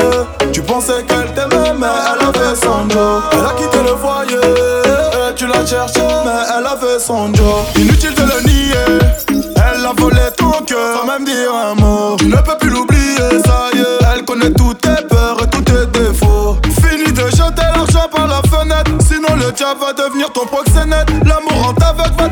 Tu 0.52 0.62
pensais 0.62 1.04
qu'elle 1.08 1.32
t'aimait, 1.34 1.72
mais 1.78 1.86
elle 1.86 2.28
avait 2.28 2.54
son 2.54 2.88
Joe. 2.88 3.22
Elle 3.32 3.38
a 3.40 3.52
quitté 3.58 3.78
le 3.82 3.96
foyer. 3.96 4.36
Tu 5.34 5.46
l'as 5.46 5.66
cherché, 5.66 6.00
mais 6.00 6.56
elle 6.56 6.66
avait 6.66 6.98
son 6.98 7.34
Joe. 7.34 7.64
Inutile 7.76 8.14
de 8.14 8.22
le 8.22 8.42
nier. 8.46 8.98
Elle 9.28 9.84
a 9.84 9.92
volé 9.96 10.20
ton 10.36 10.52
cœur, 10.64 11.00
sans 11.00 11.06
même 11.06 11.24
dire 11.24 11.52
un 11.52 11.74
Diable 19.56 19.80
va 19.80 19.92
devenir 19.94 20.30
ton 20.32 20.44
proxénète. 20.44 21.08
L'amour 21.24 21.68
en 21.68 21.72
t'aveugle 21.72 22.14
va 22.18 22.28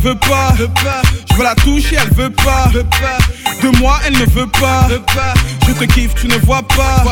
veut 0.00 0.14
pas. 0.16 0.54
Je 0.56 1.34
veux 1.34 1.44
la 1.44 1.54
toucher, 1.54 1.96
elle 2.00 2.14
veut 2.14 2.30
pas. 2.30 2.70
De 3.62 3.78
moi, 3.78 4.00
elle 4.06 4.14
ne 4.14 4.24
veut 4.26 4.46
pas. 4.46 4.88
Je 5.66 5.72
te 5.72 5.84
kiffe, 5.84 6.14
tu 6.14 6.26
ne 6.26 6.38
vois 6.38 6.62
pas. 6.62 7.04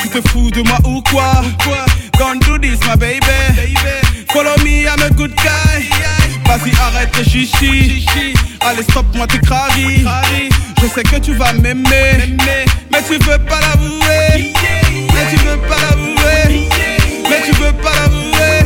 Tu 0.00 0.08
te 0.08 0.28
fous 0.28 0.50
de 0.50 0.62
moi 0.62 0.78
ou 0.84 1.02
quoi? 1.02 1.42
Don't 2.18 2.38
do 2.40 2.58
this, 2.58 2.78
my 2.86 2.96
baby. 2.96 3.74
Follow 4.32 4.56
me, 4.62 4.84
I'm 4.84 5.02
a 5.02 5.10
good 5.10 5.34
guy. 5.36 5.88
Vas-y, 6.46 6.72
arrête 6.80 7.16
le 7.16 7.24
chichi. 7.24 8.04
Allez, 8.60 8.82
stop, 8.82 9.06
moi 9.14 9.26
tes 9.26 9.38
craris. 9.38 10.04
Je 10.80 10.86
sais 10.86 11.02
que 11.02 11.16
tu 11.16 11.34
vas 11.34 11.52
m'aimer. 11.54 12.36
Mais 12.90 13.02
tu 13.06 13.14
veux 13.24 13.38
pas 13.38 13.60
l'avouer. 13.60 14.52
Mais 15.12 15.26
tu 15.30 15.36
veux 15.44 15.56
pas 15.68 15.76
l'avouer. 15.90 16.68
Mais 17.28 17.42
tu 17.46 17.52
veux 17.52 17.72
pas 17.72 17.92
l'avouer. 18.02 18.59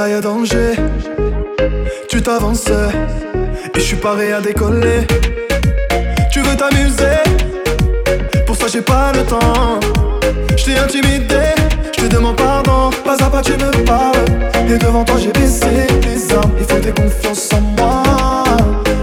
Là 0.00 0.08
y'a 0.08 0.20
danger. 0.20 0.72
Tu 2.08 2.22
t'avances 2.22 2.68
Et 3.74 3.80
je 3.80 3.86
suis 3.90 3.96
paré 3.96 4.32
à 4.32 4.40
décoller. 4.40 5.00
Tu 6.32 6.40
veux 6.40 6.56
t'amuser? 6.56 7.18
Pour 8.46 8.56
ça 8.56 8.66
j'ai 8.72 8.80
pas 8.80 9.12
le 9.12 9.22
temps. 9.24 9.78
Je 10.56 10.64
t'ai 10.64 10.78
intimidé 10.78 11.44
Je 11.94 12.02
te 12.02 12.14
demande 12.14 12.36
pardon. 12.36 12.90
Pas 13.04 13.22
à 13.22 13.28
pas 13.28 13.42
tu 13.42 13.52
me 13.52 13.70
parles. 13.84 14.24
Et 14.70 14.78
devant 14.78 15.04
toi 15.04 15.16
j'ai 15.22 15.32
baissé 15.32 15.86
les 16.06 16.34
armes. 16.34 16.52
Il 16.58 16.66
faut 16.66 16.80
des 16.86 16.92
confiance 16.92 17.50
en 17.52 17.60
moi. 17.60 18.02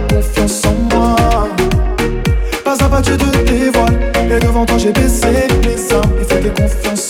Confiance 0.09 0.61
en 0.65 0.75
moi. 0.95 1.15
Pas 2.65 2.77
à 2.83 2.89
pas 2.89 3.01
tu 3.01 3.15
te 3.17 3.29
dévoiles. 3.51 3.99
Et 4.31 4.39
devant 4.39 4.65
toi 4.65 4.77
j'ai 4.79 4.93
baissé 4.93 5.47
les 5.63 5.93
armes. 5.93 6.13
Il 6.19 6.25
faut 6.25 6.41
des 6.41 6.53
confiance 6.61 7.06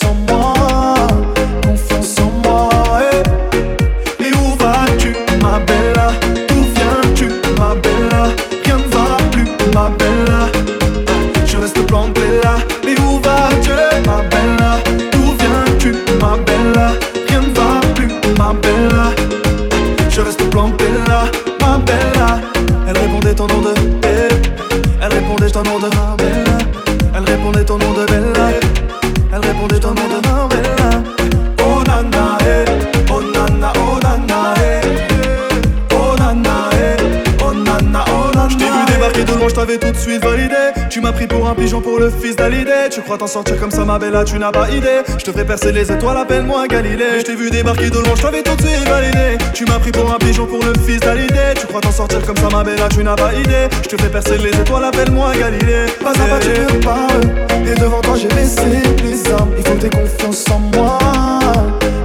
tout 39.78 39.92
de 39.92 39.98
suite 39.98 40.24
validé. 40.24 40.56
Tu 40.90 41.02
m'as 41.02 41.12
pris 41.12 41.28
pour 41.28 41.48
un 41.48 41.56
pigeon 41.56 41.82
pour 41.82 42.00
le 42.00 42.10
fils 42.10 42.36
d'Alidé 42.36 42.90
Tu 42.92 43.02
crois 43.02 43.18
t'en 43.18 43.28
sortir 43.28 43.60
comme 43.60 43.72
ça 43.72 43.86
ma 43.86 44.00
bella, 44.00 44.24
tu 44.24 44.38
n'as 44.38 44.52
pas 44.52 44.70
idée. 44.70 45.02
Je 45.18 45.24
te 45.24 45.32
fais 45.32 45.46
percer 45.46 45.72
les 45.72 45.92
étoiles, 45.92 46.18
appelle-moi 46.18 46.68
Galilée. 46.68 47.20
Je 47.20 47.24
t'ai 47.24 47.36
vu 47.36 47.50
débarquer 47.50 47.90
de 47.90 47.98
loin, 47.98 48.16
je 48.16 48.22
t'avais 48.22 48.44
tout 48.44 48.56
de 48.56 48.62
suite 48.62 48.88
validé. 48.88 49.38
Tu 49.54 49.66
m'as 49.66 49.80
pris 49.80 49.92
pour 49.92 50.12
un 50.14 50.18
pigeon 50.18 50.46
pour 50.46 50.64
le 50.64 50.74
fils 50.86 51.00
d'Alidé 51.00 51.54
Tu 51.60 51.68
crois 51.68 51.82
t'en 51.82 51.92
sortir 51.92 52.22
comme 52.26 52.38
ça 52.38 52.50
ma 52.52 52.64
bella, 52.64 52.88
tu 52.90 53.04
n'as 53.04 53.16
pas 53.16 53.34
idée. 53.34 53.68
Je 53.84 53.90
te 53.90 54.02
fais 54.02 54.10
percer 54.10 54.38
les 54.38 54.50
étoiles, 54.50 54.86
appelle-moi 54.86 55.32
Galilée. 55.38 55.86
Pas 56.04 56.12
à 56.12 56.14
pas 56.14 56.40
tu 56.40 56.50
me 56.50 56.84
parles 56.84 57.68
Et 57.68 57.80
devant 57.80 58.02
toi 58.02 58.16
j'ai 58.16 58.28
baissé 58.30 58.62
les 59.04 59.32
armes 59.32 59.52
Il 59.58 59.68
faut 59.68 59.76
des 59.76 59.90
confiance 59.90 60.46
en 60.52 60.60
moi. 60.60 60.98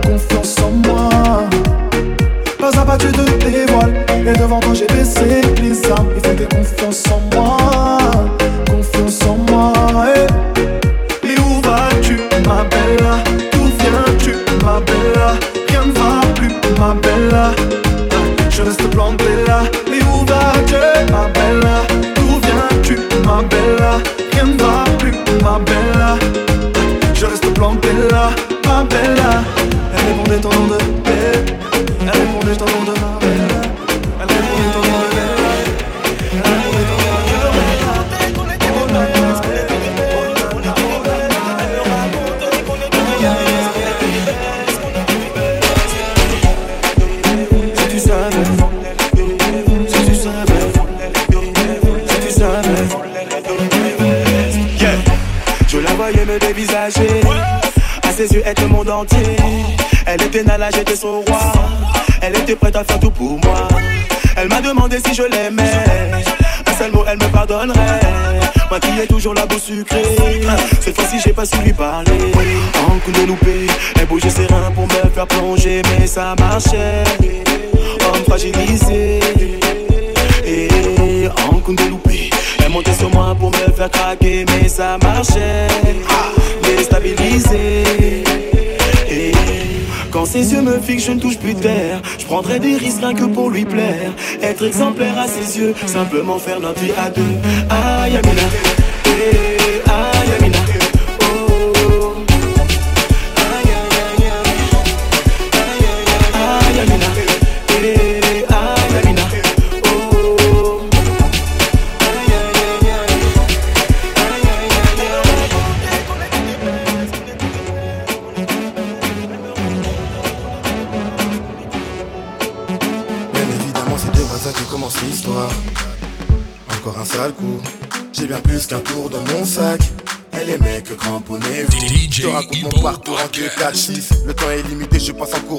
Confiance 0.05 0.57
en 0.61 0.71
moi. 0.71 1.11
Pas 2.59 2.79
à 2.79 2.85
pas 2.85 2.97
tu 2.97 3.09
te 3.09 3.32
Toi 4.61 4.75
j'ai 4.75 4.87
baissé 4.87 5.41
les 5.63 5.91
armes 5.91 6.11
Il 6.15 6.37
des 6.37 6.45
confiance 6.45 7.05
en 7.11 7.21
moi 7.35 7.57
Confiance 8.69 9.23
en 9.27 9.37
moi 9.51 9.73
eh. 10.15 11.27
Et 11.27 11.39
où 11.39 11.61
vas-tu 11.63 12.21
ma 12.47 12.63
bella 12.65 13.32
Elle 62.21 62.37
était 62.37 62.55
prête 62.55 62.77
à 62.77 62.85
faire 62.85 63.01
tout 63.01 63.11
pour 63.11 63.39
moi. 63.43 63.67
Elle 64.37 64.49
m'a 64.49 64.61
demandé 64.61 64.99
si 65.05 65.15
je 65.15 65.23
l'aimais. 65.23 65.85
Un 66.67 66.73
seul 66.75 66.93
mot, 66.93 67.03
elle 67.09 67.17
me 67.17 67.33
pardonnerait. 67.33 68.01
Moi 68.69 68.79
qui 68.79 69.01
ai 69.01 69.07
toujours 69.07 69.33
la 69.33 69.47
bouche 69.47 69.63
sucrée. 69.63 70.03
Cette 70.81 70.95
fois-ci, 70.95 71.17
j'ai 71.25 71.33
pas 71.33 71.47
su 71.47 71.57
lui 71.65 71.73
parler. 71.73 72.11
En 72.87 72.99
coup 72.99 73.11
de 73.11 73.27
loupé, 73.27 73.67
elle 73.99 74.07
bougeait 74.07 74.29
ses 74.29 74.45
reins 74.45 74.71
pour 74.75 74.85
me 74.85 75.11
faire 75.15 75.27
plonger, 75.27 75.81
mais 75.99 76.07
ça 76.07 76.35
marchait. 76.39 77.05
Homme 78.07 78.25
fragilisé. 78.29 79.21
En 81.51 81.59
coup 81.61 81.75
de 81.75 81.85
loupé, 81.85 82.29
elle 82.63 82.71
montait 82.71 82.93
sur 82.93 83.11
moi 83.11 83.35
pour 83.39 83.51
me 83.51 83.73
faire 83.75 83.91
craquer, 83.91 84.45
mais 84.49 84.69
ça 84.69 84.99
marchait. 85.03 85.69
Ses 90.33 90.55
yeux 90.55 90.63
me 90.63 90.81
fixent, 90.81 91.05
je 91.05 91.13
ne 91.13 91.21
touche 91.21 91.37
plus 91.37 91.55
terre. 91.55 92.01
Je 92.19 92.25
prendrai 92.25 92.59
des 92.59 92.77
risques 92.77 93.01
rien 93.01 93.13
que 93.13 93.25
pour 93.25 93.51
lui 93.51 93.67
plaire. 93.67 94.13
Être 94.41 94.65
exemplaire 94.65 95.19
à 95.19 95.27
ses 95.29 95.59
yeux, 95.59 95.75
simplement 95.85 96.39
faire 96.39 96.59
notre 96.59 96.81
vie 96.81 96.93
à 96.97 97.11
deux. 97.11 97.35
Aïe, 97.69 98.17
Amina. 98.17 98.43
Eh, 99.07 99.52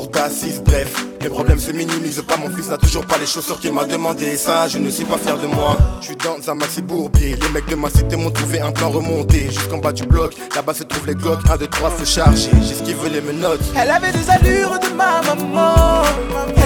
cours 0.03 0.11
d'assises 0.11 0.61
Bref, 0.63 1.05
mes 1.21 1.29
problèmes 1.29 1.59
se 1.59 1.71
minimisent 1.71 2.23
pas 2.27 2.37
Mon 2.37 2.49
fils 2.49 2.69
n'a 2.69 2.77
toujours 2.77 3.05
pas 3.05 3.17
les 3.17 3.25
chaussures 3.25 3.59
qu'il 3.59 3.73
m'a 3.73 3.85
demandé. 3.85 4.35
Ça, 4.37 4.67
je 4.67 4.77
ne 4.77 4.89
suis 4.89 5.05
pas 5.05 5.17
fier 5.17 5.37
de 5.37 5.47
moi. 5.47 5.77
Je 6.01 6.07
suis 6.07 6.15
dans 6.15 6.37
un 6.49 6.55
maxi 6.55 6.81
bourbier. 6.81 7.35
Les 7.41 7.49
mecs 7.49 7.67
de 7.67 7.75
ma 7.75 7.89
cité 7.89 8.15
m'ont 8.15 8.31
trouvé 8.31 8.59
un 8.59 8.71
plan 8.71 8.89
remonté. 8.89 9.45
Jusqu'en 9.51 9.77
bas 9.77 9.91
du 9.91 10.03
bloc, 10.03 10.33
là-bas 10.55 10.73
se 10.73 10.83
trouvent 10.83 11.07
les 11.07 11.15
glocs 11.15 11.39
1, 11.49 11.57
2, 11.57 11.67
3, 11.67 11.89
faut 11.91 12.05
charger 12.05 12.51
J'esquive 12.61 12.97
les 13.11 13.21
menottes 13.21 13.61
Elle 13.77 13.89
avait 13.89 14.11
des 14.11 14.29
allures 14.29 14.79
de 14.79 14.89
ma 14.95 15.21
maman. 15.21 16.62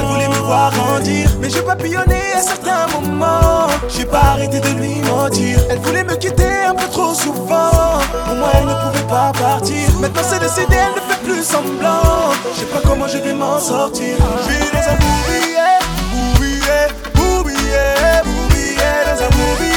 Mais 1.41 1.49
j'ai 1.49 1.61
papillonné 1.61 2.33
à 2.33 2.41
certains 2.41 2.87
moments. 2.87 3.67
J'ai 3.89 4.05
pas 4.05 4.21
arrêté 4.33 4.59
de 4.59 4.69
lui 4.79 5.01
mentir. 5.01 5.59
Elle 5.69 5.79
voulait 5.79 6.03
me 6.03 6.15
quitter 6.15 6.63
un 6.65 6.73
peu 6.73 6.87
trop 6.87 7.13
souvent. 7.13 7.99
Pour 8.25 8.35
moi, 8.35 8.49
elle 8.53 8.65
ne 8.65 8.73
pouvait 8.73 9.07
pas 9.09 9.31
partir. 9.33 9.89
Maintenant, 9.99 10.21
c'est 10.23 10.39
décidé, 10.39 10.75
elle 10.75 10.95
ne 10.95 11.13
fait 11.13 11.23
plus 11.23 11.43
semblant. 11.43 12.31
Je 12.53 12.59
sais 12.59 12.65
pas 12.65 12.79
comment 12.85 13.07
je 13.07 13.17
vais 13.17 13.33
m'en 13.33 13.59
sortir. 13.59 14.15
Je 14.47 14.53
suis 14.53 14.71
dans 14.71 14.87
un 14.89 14.95
boubillet, 15.03 15.79
boubillet, 16.13 16.87
boubillet, 17.13 18.21
boubillet, 18.23 19.03
dans 19.05 19.23
un 19.23 19.76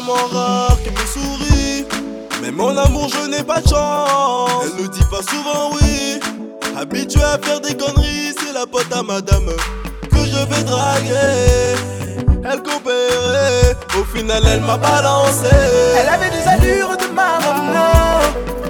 vraiment 0.00 0.26
rare 0.32 0.78
qu'elle 0.82 0.92
me 0.92 1.06
sourit. 1.06 1.86
Mais 2.42 2.50
mon 2.50 2.76
amour, 2.76 3.08
je 3.08 3.28
n'ai 3.28 3.42
pas 3.42 3.60
de 3.60 3.68
chance. 3.68 4.64
Elle 4.64 4.84
ne 4.84 4.88
dit 4.88 5.04
pas 5.10 5.22
souvent 5.22 5.70
oui. 5.74 6.20
Habituée 6.76 7.22
à 7.22 7.38
faire 7.38 7.60
des 7.60 7.74
conneries, 7.74 8.34
c'est 8.38 8.52
la 8.52 8.66
pote 8.66 8.92
à 8.92 9.02
madame 9.02 9.46
que 10.10 10.18
je 10.18 10.54
vais 10.54 10.64
draguer. 10.64 12.07
Elle 12.50 12.62
coopérait, 12.62 13.76
au 14.00 14.04
final 14.16 14.42
elle 14.50 14.62
m'a 14.62 14.78
balancé. 14.78 15.54
Elle 16.00 16.08
avait 16.08 16.30
des 16.30 16.48
allures 16.48 16.96
de 16.96 17.06
ma 17.14 17.38
maman. 17.40 18.20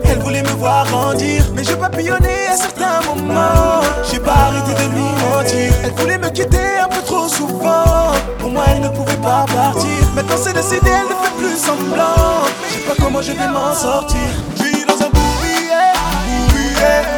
Elle 0.04 0.18
voulait 0.18 0.42
me 0.42 0.48
voir 0.48 0.84
grandir, 0.86 1.44
mais 1.54 1.62
je 1.62 1.74
papillonnais 1.74 2.48
à 2.50 2.56
certains 2.56 3.00
moments. 3.06 3.82
J'ai 4.10 4.18
pas 4.18 4.32
arrêté 4.32 4.72
de 4.72 4.88
lui 4.90 5.02
mentir. 5.22 5.72
Elle 5.84 5.92
voulait 5.92 6.18
me 6.18 6.28
quitter 6.30 6.80
un 6.82 6.88
peu 6.88 7.02
trop 7.02 7.28
souvent. 7.28 8.14
Pour 8.40 8.50
moi, 8.50 8.64
elle 8.74 8.80
ne 8.80 8.88
pouvait 8.88 9.22
pas 9.22 9.46
partir. 9.54 9.90
Maintenant, 10.16 10.36
c'est 10.42 10.54
décidé, 10.54 10.90
elle 10.90 11.08
ne 11.08 11.22
fait 11.22 11.36
plus 11.38 11.56
semblant. 11.56 12.46
Je 12.68 12.74
sais 12.74 12.80
pas 12.80 12.94
comment 13.00 13.22
je 13.22 13.32
vais 13.32 13.48
m'en 13.48 13.72
sortir. 13.74 14.18
Je 14.56 14.86
dans 14.86 15.00
un 15.06 15.10
boubillet, 15.10 15.92
boubillet, 16.26 17.17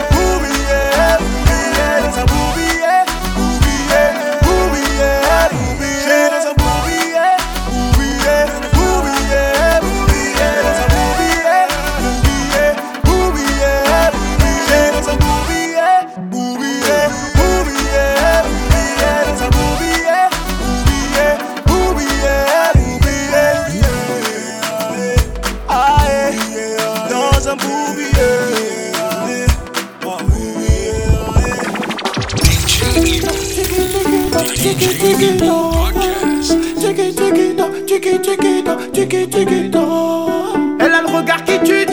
Elle 40.79 40.93
a 40.93 41.03
le 41.03 41.09
regard 41.14 41.45
qui 41.45 41.59
tue, 41.61 41.87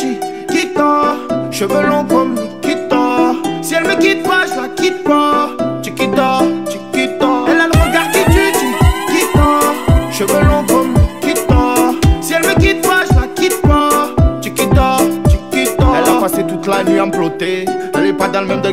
qui 0.50 0.74
tord. 0.74 1.18
Cheveux 1.52 1.86
longs 1.86 2.06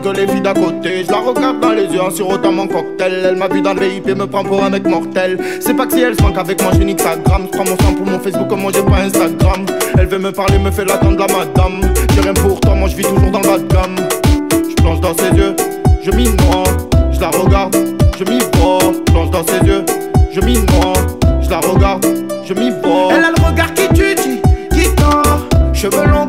que 0.00 0.08
les 0.08 0.26
filles 0.26 0.40
d'à 0.40 0.54
côté. 0.54 1.04
Je 1.04 1.10
la 1.10 1.18
regarde 1.18 1.60
dans 1.60 1.70
les 1.70 1.84
yeux 1.84 2.00
en 2.00 2.10
sirotant 2.10 2.52
mon 2.52 2.66
cocktail. 2.66 3.22
Elle 3.24 3.36
m'a 3.36 3.48
vu 3.48 3.60
dans 3.60 3.74
le 3.74 3.80
VIP, 3.80 4.08
me 4.16 4.26
prend 4.26 4.42
pour 4.42 4.62
un 4.62 4.70
mec 4.70 4.86
mortel. 4.86 5.38
C'est 5.60 5.74
pas 5.74 5.86
que 5.86 5.92
si 5.92 6.00
elle 6.00 6.16
se 6.16 6.22
manque 6.22 6.38
avec 6.38 6.62
moi, 6.62 6.72
nique 6.74 7.00
sa 7.00 7.16
gramme. 7.16 7.46
Je 7.46 7.56
prends 7.56 7.64
mon 7.64 7.76
sang 7.76 7.94
pour 7.96 8.06
mon 8.06 8.18
Facebook, 8.18 8.48
comme 8.48 8.60
moi 8.62 8.72
j'ai 8.74 8.82
pas 8.82 8.98
Instagram. 8.98 9.66
Elle 9.98 10.06
veut 10.06 10.18
me 10.18 10.32
parler, 10.32 10.58
me 10.58 10.70
fait 10.70 10.84
l'attendre 10.84 11.18
la 11.18 11.26
madame. 11.26 11.80
J'ai 12.14 12.20
rien 12.20 12.34
pour 12.34 12.60
toi, 12.60 12.74
moi 12.74 12.88
je 12.88 12.96
vis 12.96 13.04
toujours 13.04 13.30
dans 13.30 13.40
le 13.40 13.58
gamme. 13.68 13.96
Je 14.68 14.74
plonge 14.82 15.00
dans 15.00 15.14
ses 15.14 15.36
yeux, 15.36 15.54
je 16.02 16.10
m'y 16.10 16.24
noie. 16.24 16.64
Je 17.12 17.20
la 17.20 17.28
regarde, 17.28 17.76
je 18.18 18.24
m'y 18.24 18.38
vois. 18.54 18.78
Je 19.06 19.12
plonge 19.12 19.30
dans 19.30 19.46
ses 19.46 19.66
yeux, 19.66 19.84
je 20.32 20.40
m'y 20.40 20.54
noie. 20.54 20.94
Je 21.42 21.50
la 21.50 21.60
regarde, 21.60 22.06
je 22.44 22.54
m'y 22.54 22.70
vois. 22.70 23.12
Elle 23.12 23.24
a 23.24 23.30
le 23.30 23.46
regard 23.46 23.72
qui 23.74 23.88
tue, 23.88 24.14
qui 24.70 24.94
tord. 24.94 25.46
Cheveux 25.72 26.06
longs 26.06 26.26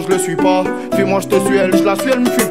je 0.00 0.08
le 0.08 0.18
suis 0.18 0.36
pas. 0.36 0.64
Puis 0.92 1.04
moi 1.04 1.20
je 1.20 1.28
te 1.28 1.38
suis, 1.46 1.56
elle, 1.56 1.76
je 1.76 1.82
la 1.82 1.96
suis, 1.96 2.10
elle 2.10 2.20
me 2.20 2.30
fuit 2.30 2.47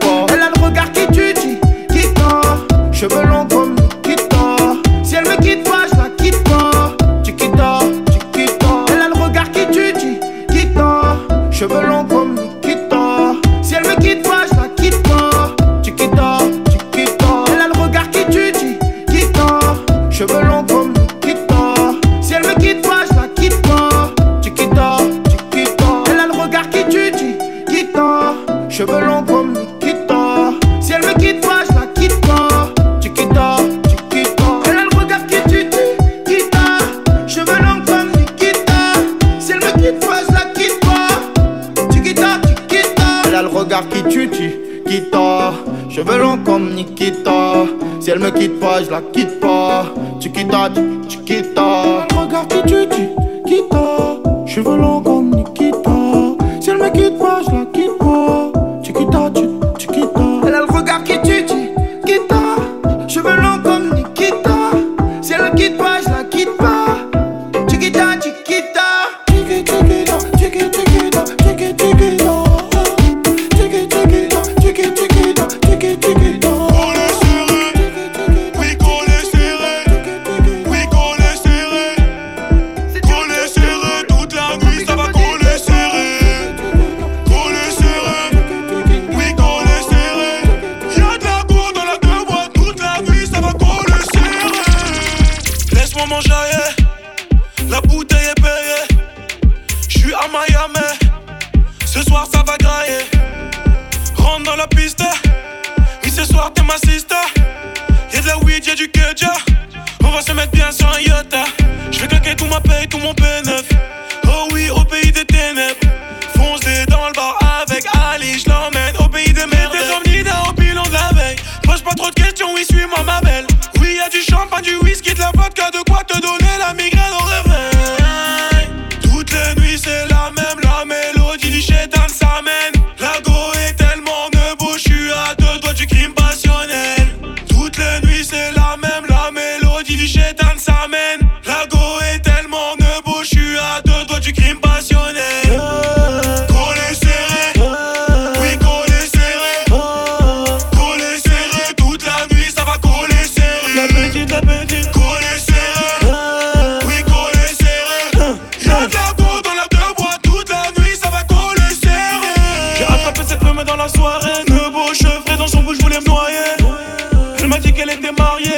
quitta. 45.98 46.04
Cheveux 46.04 46.20
longs 46.20 46.38
comme 46.44 46.74
Nikita. 46.74 47.66
Si 48.00 48.10
elle 48.12 48.20
me 48.20 48.30
quitte 48.30 48.60
pas, 48.60 48.84
je 48.84 48.92
la 48.92 49.02
quitte 49.02 49.40
pas. 49.40 49.86
Chiquita, 50.20 50.70
chiquita. 51.08 52.06
Elle 52.10 52.18
a 52.18 52.20
le 52.20 52.20
regard 52.20 52.48
qui 52.48 52.62
tue, 52.64 52.88
tu 52.90 53.10
quitta. 53.46 54.18
Cheveux 54.46 54.78
longs 54.78 55.02
comme 55.02 55.07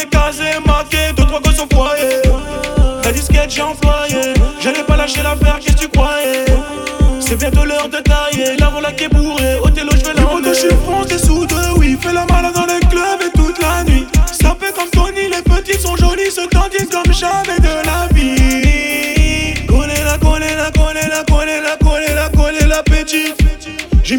casée, 0.05 0.59
maquée, 0.65 1.13
deux, 1.15 1.25
trois 1.25 1.41
gosses 1.41 1.59
au 1.59 1.75
foyer. 1.75 2.21
La 3.03 3.11
disquette, 3.11 3.49
j'ai 3.49 3.61
employé. 3.61 4.33
J'allais 4.61 4.83
pas 4.83 4.97
lâcher 4.97 5.23
l'affaire, 5.23 5.59
qu'est-ce 5.59 5.75
que 5.75 5.81
tu 5.81 5.87
croyais? 5.89 6.45
C'est 7.19 7.35
bientôt 7.35 7.65
l'heure 7.65 7.89
de 7.89 7.97
tailler, 7.97 8.57
la 8.57 8.69
voilà 8.69 8.91
qui 8.91 9.03
est 9.05 9.09
bourrée. 9.09 9.59
Othello, 9.63 9.91
je 9.91 10.05
vais 10.05 10.13
la 10.13 10.53
je 10.53 10.59
suis 10.59 10.69
foncé 10.85 11.17
sous 11.17 11.45
deux, 11.45 11.71
oui. 11.77 11.97
Fais 12.01 12.13
la 12.13 12.25
malade 12.25 12.53
dans 12.55 12.65
les 12.65 12.79
clubs 12.87 13.21
et 13.21 13.37
toute 13.37 13.61
la 13.61 13.83
nuit. 13.83 14.07
Sapé 14.31 14.67
comme 14.75 14.89
Tony, 14.89 15.27
les 15.29 15.41
petits 15.41 15.79
sont 15.79 15.95
jolis, 15.95 16.31
se 16.31 16.47
tendissent 16.47 16.89
comme 16.89 17.13
jamais 17.13 17.59
de 17.59 17.85
la 17.85 18.07
vie. 18.07 18.08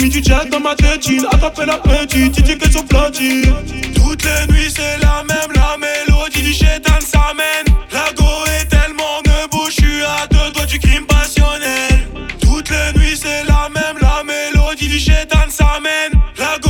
Mis 0.01 0.09
du 0.09 0.23
jack 0.23 0.49
dans 0.51 0.61
ma 0.61 0.75
tétine, 0.75 1.27
attrapez 1.31 1.67
la 1.67 1.79
petite, 1.79 2.43
dis 2.43 2.57
qu'elles 2.57 2.73
sont 2.73 2.85
platines. 2.85 3.55
Toutes 3.95 4.25
les 4.25 4.53
nuits, 4.53 4.71
c'est 4.75 4.99
la 4.99 5.23
même, 5.25 5.51
la 5.55 5.77
mélodie 5.77 6.43
du 6.43 6.53
chétan 6.53 6.99
s'amène. 7.01 7.67
La 7.93 8.13
go 8.15 8.25
est 8.47 8.67
tellement 8.67 9.21
nebo, 9.27 9.67
je 9.67 9.73
suis 9.73 10.03
à 10.03 10.27
deux 10.29 10.53
doigts 10.53 10.67
du 10.67 10.79
crime 10.79 11.07
passionnel. 11.07 12.09
Toutes 12.41 12.71
les 12.71 12.99
nuits, 12.99 13.17
c'est 13.17 13.45
la 13.45 13.69
même, 13.69 13.99
la 14.01 14.23
mélodie 14.25 14.89
du 14.89 14.99
chétan 14.99 15.49
s'amène. 15.49 16.21
La 16.39 16.59
go 16.63 16.70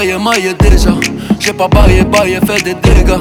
déjà. 0.00 0.90
J'ai 1.38 1.52
pas 1.52 1.68
baillé, 1.68 2.04
baillé, 2.04 2.38
fait 2.46 2.62
des 2.62 2.74
dégâts. 2.74 3.18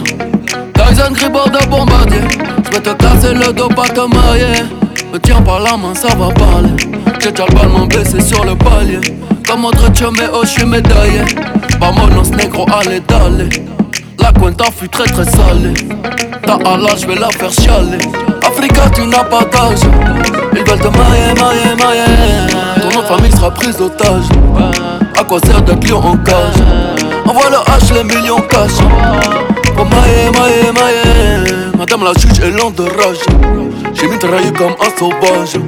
Tyson 0.74 1.12
Gribord 1.12 1.50
de 1.50 1.66
bombardier. 1.68 2.22
Je 2.66 2.72
vais 2.72 2.80
te 2.80 2.94
casser 2.94 3.34
le 3.34 3.52
dos, 3.52 3.68
pas 3.68 3.88
te 3.90 4.00
marier. 4.00 4.64
Me 5.12 5.20
tiens 5.20 5.42
par 5.42 5.60
la 5.60 5.76
main, 5.76 5.94
ça 5.94 6.16
va 6.16 6.30
parler. 6.30 6.70
J'ai 7.22 7.32
déjà 7.32 7.46
le 7.46 7.88
baissé 7.88 8.22
sur 8.22 8.46
le 8.46 8.56
palier. 8.56 9.02
Comme 9.46 9.66
autre 9.66 9.92
mais 10.18 10.30
oh, 10.34 10.42
je 10.44 10.48
suis 10.48 10.66
médaillé. 10.66 11.22
Vamonos 11.82 12.30
negro, 12.32 12.66
allez, 12.72 13.02
d'aller. 13.02 13.50
La 14.18 14.32
cuenta 14.32 14.66
fut 14.72 14.88
très 14.88 15.06
très 15.06 15.26
salée. 15.26 15.74
Ta 16.46 16.54
Allah, 16.66 16.96
je 16.98 17.08
vais 17.08 17.16
la 17.16 17.30
faire 17.30 17.52
chialer. 17.52 17.98
Africa, 18.46 18.90
tu 18.96 19.06
n'as 19.06 19.26
pas 19.26 19.42
d'âge. 19.42 19.80
Ils 20.54 20.60
veulent 20.60 20.80
te 20.80 20.88
mailler, 20.88 21.34
mailler, 21.38 21.76
mailler. 21.78 22.82
Ton 22.82 23.00
nom 23.00 23.06
famille 23.06 23.32
sera 23.32 23.52
prise 23.52 23.76
d'otage. 23.76 24.30
À 25.20 25.24
quoi 25.26 25.38
sert 25.42 25.62
d'être 25.64 25.86
lion 25.86 25.98
en 25.98 26.16
cage 26.16 26.56
Envoie 27.26 27.50
le 27.50 27.58
H, 27.58 27.94
les 27.94 28.04
millions 28.06 28.40
cash. 28.40 28.72
Pour 29.76 29.86
mailler, 29.86 30.32
mailler, 30.32 30.72
mailler. 30.72 31.78
Madame 31.78 32.06
la 32.06 32.14
juge 32.14 32.40
est 32.40 32.52
lente 32.52 32.76
de 32.76 32.84
rage. 32.84 33.18
J'ai 33.94 34.08
mitraillé 34.08 34.54
comme 34.54 34.76
un 34.80 34.98
sauvage. 34.98 35.60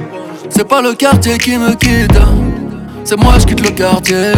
C'est 0.48 0.66
pas 0.66 0.80
le 0.80 0.94
quartier 0.94 1.36
qui 1.36 1.58
me 1.58 1.74
quitte. 1.74 2.18
C'est 3.04 3.20
moi 3.22 3.34
je 3.38 3.44
quitte 3.44 3.60
le 3.60 3.70
quartier 3.72 4.32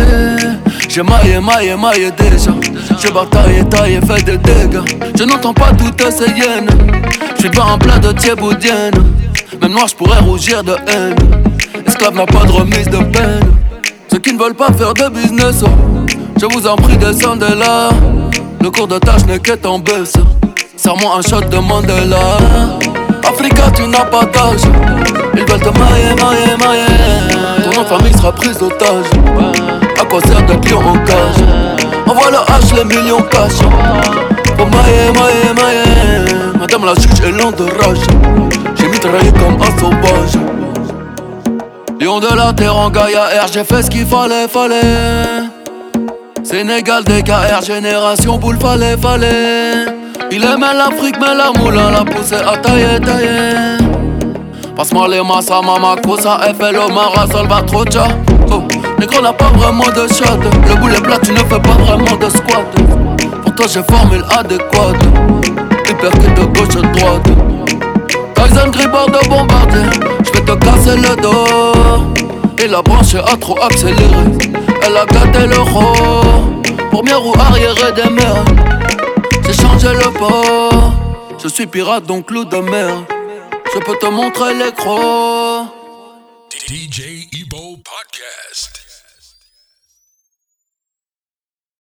J'ai 0.89 1.03
maillé, 1.03 1.39
maillé, 1.39 1.77
maillé 1.77 2.11
déjà 2.19 2.51
J'ai 2.99 3.11
bataillé, 3.13 3.63
taillé, 3.69 4.01
fait 4.01 4.25
des 4.25 4.39
dégâts 4.39 4.81
Je 5.17 5.25
n'entends 5.25 5.53
pas 5.53 5.71
toutes 5.77 6.11
ces 6.11 6.31
hyènes 6.31 6.71
J'suis 7.37 7.51
pas 7.51 7.65
en 7.65 7.77
plein 7.77 7.99
de 7.99 8.11
thieboudienne 8.13 8.95
Même 9.61 9.73
noir 9.73 9.87
j'pourrais 9.87 10.21
rougir 10.21 10.65
de 10.65 10.73
haine 10.89 11.15
Esclave 11.87 12.17
n'a 12.17 12.25
pas 12.25 12.47
de 12.47 12.53
remise 12.53 12.89
de 12.89 12.97
peine 12.97 13.55
Ceux 14.15 14.21
qui 14.21 14.33
ne 14.33 14.39
veulent 14.39 14.55
pas 14.55 14.73
faire 14.73 14.95
de 14.95 15.09
business 15.09 15.65
oh, 15.65 15.69
Je 16.41 16.47
vous 16.47 16.69
en 16.69 16.77
prie 16.77 16.97
descendez 16.97 17.53
là. 17.59 17.89
Le 18.63 18.71
cours 18.71 18.87
de 18.87 18.97
tâche 19.01 19.25
n'est 19.27 19.41
qu'être 19.41 19.67
en 19.69 19.81
baisse. 19.81 20.13
Serre-moi 20.77 21.17
un 21.19 21.21
shot 21.21 21.41
de 21.51 21.57
Mandela. 21.57 22.39
Africa 23.27 23.73
tu 23.75 23.89
n'as 23.89 24.05
pas 24.05 24.25
d'âge. 24.27 24.61
Ils 25.35 25.41
veulent 25.41 25.59
te 25.59 25.77
mailler, 25.77 26.15
mailler, 26.15 26.57
mailler 26.61 27.73
Ton 27.73 27.85
famille 27.87 28.13
sera 28.13 28.31
prise 28.31 28.57
d'otage 28.57 29.07
À 30.01 30.05
quoi 30.05 30.21
sert 30.21 30.43
d'être 30.47 30.71
lion 30.71 30.79
en 30.79 30.99
cage? 31.05 31.43
Envoie 32.07 32.31
le 32.31 32.37
H, 32.37 32.77
les 32.77 32.85
millions 32.85 33.23
cash. 33.23 33.59
Pour 34.57 34.67
mailler, 34.67 35.11
mailler, 35.13 35.55
mailler 35.57 36.35
Madame 36.57 36.85
la 36.85 36.95
juge 36.95 37.21
est 37.21 37.33
lente 37.33 37.59
de 37.59 37.65
rage. 37.65 37.99
J'ai 38.77 38.87
mitraillé 38.87 39.33
comme 39.33 39.61
un 39.61 39.81
sauvage 39.81 40.54
Lion 42.01 42.21
de 42.21 42.37
la 42.37 42.53
terre 42.53 42.77
en 42.77 42.91
Gaïa 42.91 43.25
R 43.45 43.47
J'ai 43.53 43.65
fait 43.65 43.83
ce 43.83 43.91
qu'il 43.91 44.07
fallait, 44.07 44.49
fallait 44.49 44.81
Sénégal, 46.43 47.05
DKR, 47.05 47.63
génération 47.65 48.37
boule, 48.39 48.59
fallait, 48.61 48.97
fallait 48.97 49.87
il 50.31 50.43
aimait 50.43 50.75
l'Afrique, 50.75 51.15
mais 51.21 51.35
la 51.35 51.53
moulin 51.57 51.93
l'a 51.93 52.05
poussé 52.05 52.35
à 52.35 52.57
tailler, 52.57 52.99
tailler. 52.99 53.79
Passe-moi 54.75 55.07
les 55.07 55.23
massa, 55.23 55.61
mama, 55.63 55.95
cosa, 56.03 56.41
FLO, 56.59 56.89
Mara, 56.93 57.27
Salvatrocha. 57.31 58.09
Oh, 58.51 58.63
négro 58.99 59.23
n'a 59.23 59.33
pas 59.33 59.51
vraiment 59.57 59.85
de 59.85 60.13
shot. 60.13 60.41
Le 60.69 60.75
boulet 60.81 61.01
plat, 61.01 61.19
tu 61.23 61.31
ne 61.31 61.39
fais 61.39 61.61
pas 61.61 61.77
vraiment 61.79 62.17
de 62.17 62.29
squat. 62.31 62.67
Pour 63.45 63.55
toi, 63.55 63.67
j'ai 63.73 63.83
formule 63.85 64.25
adéquate. 64.37 64.97
Hypercute 65.89 66.35
de 66.35 66.45
gauche 66.47 66.83
droite. 66.99 67.29
Tyson 68.35 68.71
Gribord 68.73 69.07
de 69.07 69.29
bombardier. 69.29 70.14
Te 70.47 70.53
casser 70.57 70.97
le 70.97 71.17
dos. 71.23 72.55
Et 72.59 72.69
la 72.69 72.83
branche 72.83 73.15
a 73.15 73.37
trop 73.37 73.61
accéléré. 73.63 74.25
Elle 74.83 74.97
a 74.97 75.07
gâté 75.07 75.47
le 75.47 75.59
rôle. 75.61 76.63
Première 76.91 77.25
ou 77.27 77.35
arrière 77.39 77.93
des 77.95 78.11
mers. 78.11 78.45
J'ai 79.47 79.53
changé 79.55 79.89
le 79.89 80.11
port. 80.19 80.93
Je 81.43 81.49
suis 81.49 81.67
pirate 81.67 82.07
donc 82.07 82.31
loup 82.31 82.45
de 82.45 82.59
mer. 82.59 83.05
Je 83.75 83.79
peux 83.81 83.97
te 83.97 84.07
montrer 84.07 84.55
l'écran. 84.55 85.67
DJ 86.69 87.29
Ebo 87.33 87.77
Podcast. 87.85 88.74